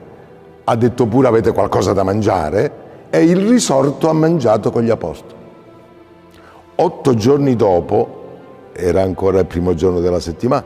ha 0.63 0.76
detto 0.76 1.06
pure 1.06 1.28
avete 1.28 1.52
qualcosa 1.52 1.94
da 1.94 2.02
mangiare 2.02 2.72
e 3.12 3.24
il 3.24 3.48
risorto 3.48 4.10
ha 4.10 4.13
mangiato 4.13 4.72
con 4.72 4.82
gli 4.82 4.89
apostoli. 4.89 5.44
Otto 6.78 7.13
giorni 7.13 7.56
dopo, 7.56 8.24
era 8.72 9.04
ancora 9.04 9.41
il 9.41 9.46
primo 9.46 9.76
giorno 9.76 10.00
della 10.00 10.20
settimana, 10.20 10.65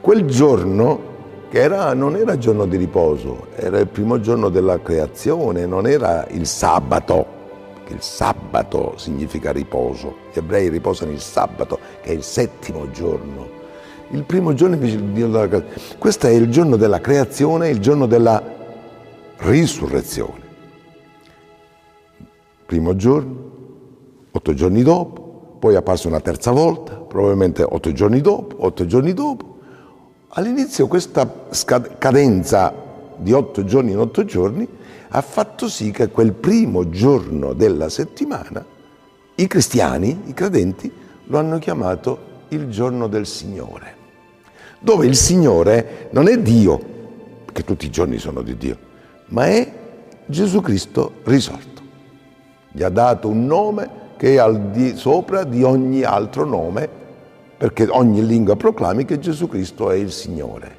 quel 0.00 0.26
giorno 0.26 1.10
che 1.54 1.60
era, 1.60 1.94
non 1.94 2.16
era 2.16 2.36
giorno 2.36 2.66
di 2.66 2.76
riposo, 2.76 3.46
era 3.54 3.78
il 3.78 3.86
primo 3.86 4.18
giorno 4.18 4.48
della 4.48 4.82
creazione, 4.82 5.66
non 5.66 5.86
era 5.86 6.26
il 6.30 6.48
sabato, 6.48 7.26
che 7.84 7.92
il 7.92 8.02
sabato 8.02 8.94
significa 8.96 9.52
riposo. 9.52 10.16
Gli 10.32 10.38
ebrei 10.38 10.68
riposano 10.68 11.12
il 11.12 11.20
sabato, 11.20 11.78
che 12.02 12.10
è 12.10 12.12
il 12.12 12.24
settimo 12.24 12.90
giorno. 12.90 13.48
Il 14.10 14.24
primo 14.24 14.52
giorno 14.52 14.74
invece 14.74 14.96
il 14.96 15.04
Dio 15.04 15.28
della 15.28 15.46
creazione. 15.46 15.96
Questo 15.96 16.26
è 16.26 16.30
il 16.30 16.50
giorno 16.50 16.74
della 16.74 17.00
creazione, 17.00 17.68
il 17.68 17.78
giorno 17.78 18.06
della 18.06 18.42
risurrezione. 19.36 20.40
Primo 22.66 22.96
giorno, 22.96 23.50
otto 24.32 24.54
giorni 24.54 24.82
dopo, 24.82 25.56
poi 25.60 25.74
è 25.74 25.76
apparso 25.76 26.08
una 26.08 26.18
terza 26.18 26.50
volta, 26.50 26.94
probabilmente 26.94 27.62
otto 27.62 27.92
giorni 27.92 28.20
dopo, 28.20 28.56
otto 28.58 28.86
giorni 28.86 29.14
dopo. 29.14 29.53
All'inizio 30.36 30.88
questa 30.88 31.30
cadenza 31.96 32.74
di 33.16 33.32
otto 33.32 33.64
giorni 33.64 33.92
in 33.92 33.98
otto 33.98 34.24
giorni 34.24 34.66
ha 35.08 35.20
fatto 35.20 35.68
sì 35.68 35.92
che 35.92 36.08
quel 36.08 36.32
primo 36.32 36.88
giorno 36.88 37.52
della 37.52 37.88
settimana 37.88 38.64
i 39.36 39.46
cristiani, 39.46 40.22
i 40.24 40.34
credenti, 40.34 40.90
lo 41.26 41.38
hanno 41.38 41.58
chiamato 41.58 42.32
il 42.48 42.68
giorno 42.68 43.06
del 43.06 43.26
Signore, 43.26 43.94
dove 44.80 45.06
il 45.06 45.14
Signore 45.14 46.08
non 46.10 46.26
è 46.26 46.36
Dio, 46.36 46.80
perché 47.44 47.62
tutti 47.62 47.86
i 47.86 47.90
giorni 47.90 48.18
sono 48.18 48.42
di 48.42 48.56
Dio, 48.56 48.76
ma 49.26 49.46
è 49.46 49.72
Gesù 50.26 50.60
Cristo 50.60 51.12
risorto. 51.24 51.82
Gli 52.72 52.82
ha 52.82 52.88
dato 52.88 53.28
un 53.28 53.46
nome 53.46 53.88
che 54.16 54.34
è 54.34 54.38
al 54.38 54.70
di 54.70 54.96
sopra 54.96 55.44
di 55.44 55.62
ogni 55.62 56.02
altro 56.02 56.44
nome, 56.44 57.02
perché 57.64 57.86
ogni 57.88 58.26
lingua 58.26 58.56
proclami 58.56 59.06
che 59.06 59.18
Gesù 59.18 59.48
Cristo 59.48 59.90
è 59.90 59.94
il 59.94 60.12
Signore. 60.12 60.76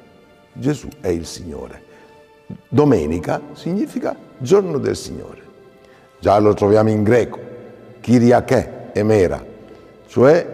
Gesù 0.52 0.86
è 1.00 1.08
il 1.08 1.26
Signore. 1.26 1.82
Domenica 2.68 3.40
significa 3.54 4.14
giorno 4.38 4.78
del 4.78 4.94
Signore. 4.94 5.42
Già 6.20 6.38
lo 6.38 6.54
troviamo 6.54 6.90
in 6.90 7.02
greco, 7.02 7.40
Kyriake, 7.98 8.90
Emera, 8.92 9.44
cioè 10.06 10.46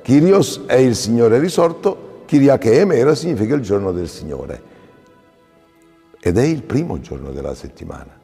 Kyrios 0.00 0.62
è 0.66 0.76
il 0.76 0.94
Signore 0.94 1.40
risorto, 1.40 2.22
Kyriake 2.24 2.78
Emera 2.78 3.16
significa 3.16 3.56
il 3.56 3.62
giorno 3.62 3.90
del 3.90 4.08
Signore. 4.08 4.62
Ed 6.20 6.38
è 6.38 6.44
il 6.44 6.62
primo 6.62 7.00
giorno 7.00 7.32
della 7.32 7.56
settimana. 7.56 8.16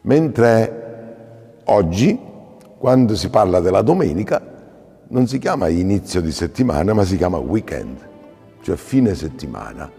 Mentre 0.00 1.60
oggi, 1.66 2.18
quando 2.78 3.14
si 3.14 3.28
parla 3.28 3.60
della 3.60 3.82
domenica, 3.82 4.56
non 5.10 5.26
si 5.26 5.38
chiama 5.38 5.68
inizio 5.68 6.20
di 6.20 6.32
settimana, 6.32 6.92
ma 6.92 7.04
si 7.04 7.16
chiama 7.16 7.38
weekend, 7.38 7.96
cioè 8.60 8.76
fine 8.76 9.14
settimana. 9.14 9.90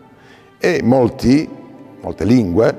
E 0.59 0.81
molti 0.83 1.49
molte 2.01 2.25
lingue, 2.25 2.77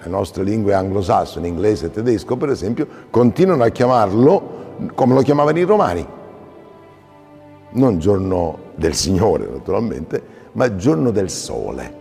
le 0.00 0.10
nostre 0.10 0.42
lingue 0.42 0.74
anglosassone, 0.74 1.46
inglese 1.46 1.86
e 1.86 1.90
tedesco 1.90 2.36
per 2.36 2.50
esempio, 2.50 2.86
continuano 3.10 3.62
a 3.64 3.68
chiamarlo 3.68 4.56
come 4.94 5.14
lo 5.14 5.22
chiamavano 5.22 5.58
i 5.58 5.62
romani. 5.62 6.06
Non 7.70 7.98
giorno 7.98 8.58
del 8.74 8.94
Signore 8.94 9.46
naturalmente, 9.46 10.22
ma 10.52 10.74
giorno 10.74 11.10
del 11.10 11.30
sole, 11.30 11.94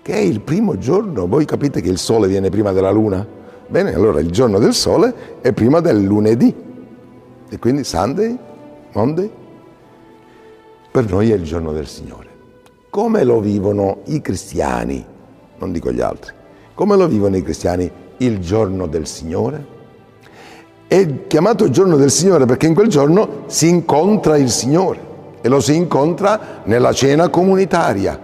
che 0.00 0.14
è 0.14 0.20
il 0.20 0.40
primo 0.40 0.78
giorno. 0.78 1.26
Voi 1.26 1.44
capite 1.44 1.80
che 1.80 1.90
il 1.90 1.98
sole 1.98 2.28
viene 2.28 2.48
prima 2.48 2.72
della 2.72 2.90
luna? 2.90 3.26
Bene, 3.66 3.94
allora 3.94 4.20
il 4.20 4.30
giorno 4.30 4.58
del 4.58 4.74
sole 4.74 5.40
è 5.40 5.52
prima 5.52 5.80
del 5.80 6.02
lunedì. 6.02 6.54
E 7.48 7.58
quindi 7.58 7.84
Sunday, 7.84 8.38
Monday, 8.92 9.30
per 10.90 11.10
noi 11.10 11.30
è 11.30 11.34
il 11.34 11.42
giorno 11.42 11.72
del 11.72 11.86
Signore. 11.86 12.28
Come 12.90 13.24
lo 13.24 13.40
vivono 13.40 13.98
i 14.06 14.20
cristiani 14.20 15.06
non 15.62 15.70
dico 15.70 15.92
gli 15.92 16.00
altri. 16.00 16.32
Come 16.74 16.96
lo 16.96 17.06
vivono 17.06 17.36
i 17.36 17.42
cristiani 17.42 17.90
il 18.18 18.40
giorno 18.40 18.88
del 18.88 19.06
Signore? 19.06 19.80
È 20.88 21.26
chiamato 21.28 21.64
il 21.64 21.70
giorno 21.70 21.96
del 21.96 22.10
Signore 22.10 22.46
perché 22.46 22.66
in 22.66 22.74
quel 22.74 22.88
giorno 22.88 23.44
si 23.46 23.68
incontra 23.68 24.36
il 24.36 24.50
Signore 24.50 25.10
e 25.40 25.48
lo 25.48 25.60
si 25.60 25.76
incontra 25.76 26.62
nella 26.64 26.92
cena 26.92 27.28
comunitaria, 27.28 28.18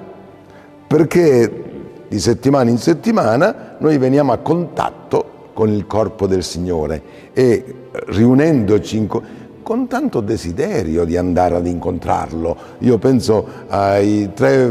perché 0.87 1.65
di 2.09 2.19
settimana 2.19 2.71
in 2.71 2.79
settimana 2.79 3.77
noi 3.79 3.97
veniamo 3.99 4.33
a 4.33 4.39
contatto 4.39 5.51
con 5.55 5.69
il 5.69 5.87
corpo 5.87 6.27
del 6.27 6.43
Signore 6.43 7.03
e 7.33 7.75
riunendoci 7.91 8.97
con 9.69 9.87
tanto 9.87 10.23
desiderio 10.23 11.05
di 11.05 11.19
andare 11.19 11.55
ad 11.55 11.67
incontrarlo. 11.67 12.57
Io 12.79 12.97
penso 12.97 13.47
ai 13.69 14.31
tre 14.33 14.67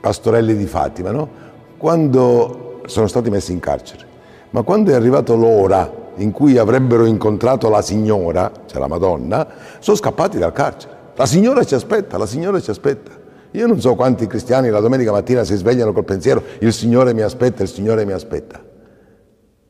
pastorelli 0.00 0.56
di 0.56 0.64
Fatima, 0.64 1.10
no? 1.10 1.28
quando 1.76 2.80
sono 2.86 3.06
stati 3.06 3.28
messi 3.28 3.52
in 3.52 3.58
carcere, 3.60 4.06
ma 4.52 4.62
quando 4.62 4.92
è 4.92 4.94
arrivata 4.94 5.34
l'ora 5.34 5.92
in 6.14 6.30
cui 6.30 6.56
avrebbero 6.56 7.04
incontrato 7.04 7.68
la 7.68 7.82
signora, 7.82 8.50
cioè 8.64 8.80
la 8.80 8.86
Madonna, 8.86 9.46
sono 9.78 9.94
scappati 9.94 10.38
dal 10.38 10.54
carcere. 10.54 10.94
La 11.16 11.26
signora 11.26 11.62
ci 11.62 11.74
aspetta, 11.74 12.16
la 12.16 12.24
signora 12.24 12.58
ci 12.60 12.70
aspetta. 12.70 13.10
Io 13.50 13.66
non 13.66 13.78
so 13.78 13.94
quanti 13.94 14.26
cristiani 14.26 14.70
la 14.70 14.80
domenica 14.80 15.12
mattina 15.12 15.44
si 15.44 15.54
svegliano 15.54 15.92
col 15.92 16.04
pensiero 16.04 16.42
il 16.60 16.72
Signore 16.72 17.12
mi 17.12 17.20
aspetta, 17.20 17.62
il 17.62 17.68
Signore 17.68 18.06
mi 18.06 18.12
aspetta. 18.12 18.69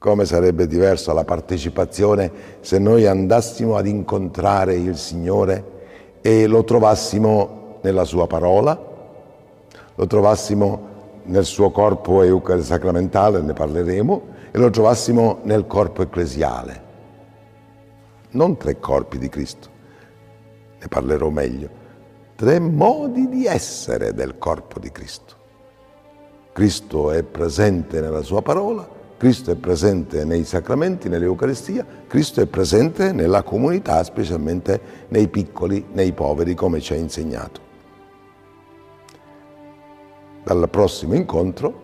Come 0.00 0.24
sarebbe 0.24 0.66
diversa 0.66 1.12
la 1.12 1.24
partecipazione 1.24 2.32
se 2.60 2.78
noi 2.78 3.06
andassimo 3.06 3.76
ad 3.76 3.86
incontrare 3.86 4.74
il 4.74 4.96
Signore 4.96 6.18
e 6.22 6.46
lo 6.46 6.64
trovassimo 6.64 7.76
nella 7.82 8.04
sua 8.04 8.26
parola, 8.26 8.82
lo 9.94 10.06
trovassimo 10.06 10.88
nel 11.24 11.44
suo 11.44 11.70
corpo 11.70 12.22
sacramentale, 12.62 13.42
ne 13.42 13.52
parleremo, 13.52 14.22
e 14.50 14.56
lo 14.58 14.70
trovassimo 14.70 15.40
nel 15.42 15.66
corpo 15.66 16.00
ecclesiale. 16.00 16.82
Non 18.30 18.56
tre 18.56 18.78
corpi 18.78 19.18
di 19.18 19.28
Cristo, 19.28 19.68
ne 20.80 20.88
parlerò 20.88 21.28
meglio, 21.28 21.68
tre 22.36 22.58
modi 22.58 23.28
di 23.28 23.44
essere 23.44 24.14
del 24.14 24.38
corpo 24.38 24.78
di 24.78 24.90
Cristo. 24.90 25.34
Cristo 26.54 27.10
è 27.10 27.22
presente 27.22 28.00
nella 28.00 28.22
sua 28.22 28.40
parola, 28.40 28.96
Cristo 29.20 29.50
è 29.50 29.54
presente 29.54 30.24
nei 30.24 30.44
sacramenti, 30.44 31.10
nell'Eucaristia, 31.10 31.84
Cristo 32.06 32.40
è 32.40 32.46
presente 32.46 33.12
nella 33.12 33.42
comunità, 33.42 34.02
specialmente 34.02 34.80
nei 35.08 35.28
piccoli, 35.28 35.84
nei 35.92 36.12
poveri, 36.12 36.54
come 36.54 36.80
ci 36.80 36.94
ha 36.94 36.96
insegnato. 36.96 37.60
Dal 40.42 40.66
prossimo 40.70 41.14
incontro 41.14 41.82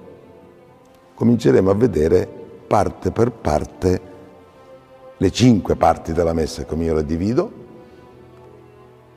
cominceremo 1.13 1.69
a 1.69 1.75
vedere 1.75 2.27
parte 2.67 3.11
per 3.11 3.31
parte 3.33 4.01
le 5.19 5.31
cinque 5.31 5.77
parti 5.77 6.15
della 6.15 6.33
messa 6.33 6.65
come 6.65 6.85
io 6.85 6.95
le 6.95 7.05
divido 7.05 7.53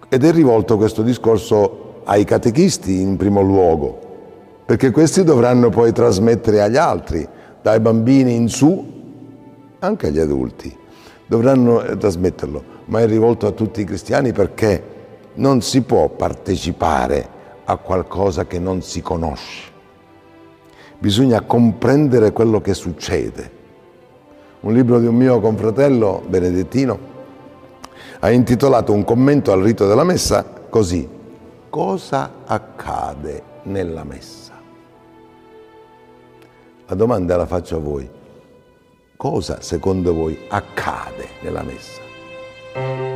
ed 0.10 0.25
è 0.25 0.32
rivolto 0.34 0.75
questo 0.75 1.03
discorso 1.03 2.01
ai 2.03 2.25
catechisti 2.25 2.99
in 2.99 3.15
primo 3.15 3.39
luogo 3.39 4.08
perché 4.65 4.91
questi 4.91 5.23
dovranno 5.23 5.69
poi 5.69 5.93
trasmettere 5.93 6.62
agli 6.62 6.75
altri 6.75 7.38
dai 7.62 7.80
bambini 7.80 8.36
in 8.36 8.48
su 8.48 8.98
anche 9.80 10.08
agli 10.08 10.19
adulti 10.19 10.76
dovranno 11.26 11.84
eh, 11.84 11.98
trasmetterlo 11.98 12.78
ma 12.86 13.02
è 13.02 13.08
rivolto 13.08 13.48
a 13.48 13.52
tutti 13.52 13.82
i 13.82 13.86
cristiani 13.86 14.32
perché 14.32 14.98
non 15.36 15.62
si 15.62 15.82
può 15.82 16.10
partecipare 16.10 17.38
a 17.65 17.78
qualcosa 17.78 18.45
che 18.45 18.60
non 18.60 18.82
si 18.82 19.02
conosce. 19.02 19.67
Bisogna 20.98 21.41
comprendere 21.41 22.32
quello 22.32 22.60
che 22.62 22.74
succede. 22.74 23.58
Un 24.62 24.74
libro 24.74 25.00
di 25.00 25.06
un 25.06 25.15
mio 25.15 25.39
confratello 25.39 26.24
benedettino 26.28 27.08
ha 28.19 28.32
intitolato 28.32 28.91
un 28.91 29.06
commento 29.06 29.52
al 29.52 29.62
rito 29.62 29.88
della 29.88 30.04
messa 30.04 30.43
così, 30.69 31.08
cosa 31.69 32.32
accade 32.45 33.44
nella 33.63 34.04
messa? 34.04 34.48
La 36.90 36.96
domanda 36.96 37.37
la 37.37 37.46
faccio 37.46 37.75
a 37.75 37.79
voi. 37.79 38.10
Cosa 39.15 39.62
secondo 39.62 40.12
voi 40.12 40.35
accade 40.50 41.27
nella 41.44 41.62
messa? 41.62 43.08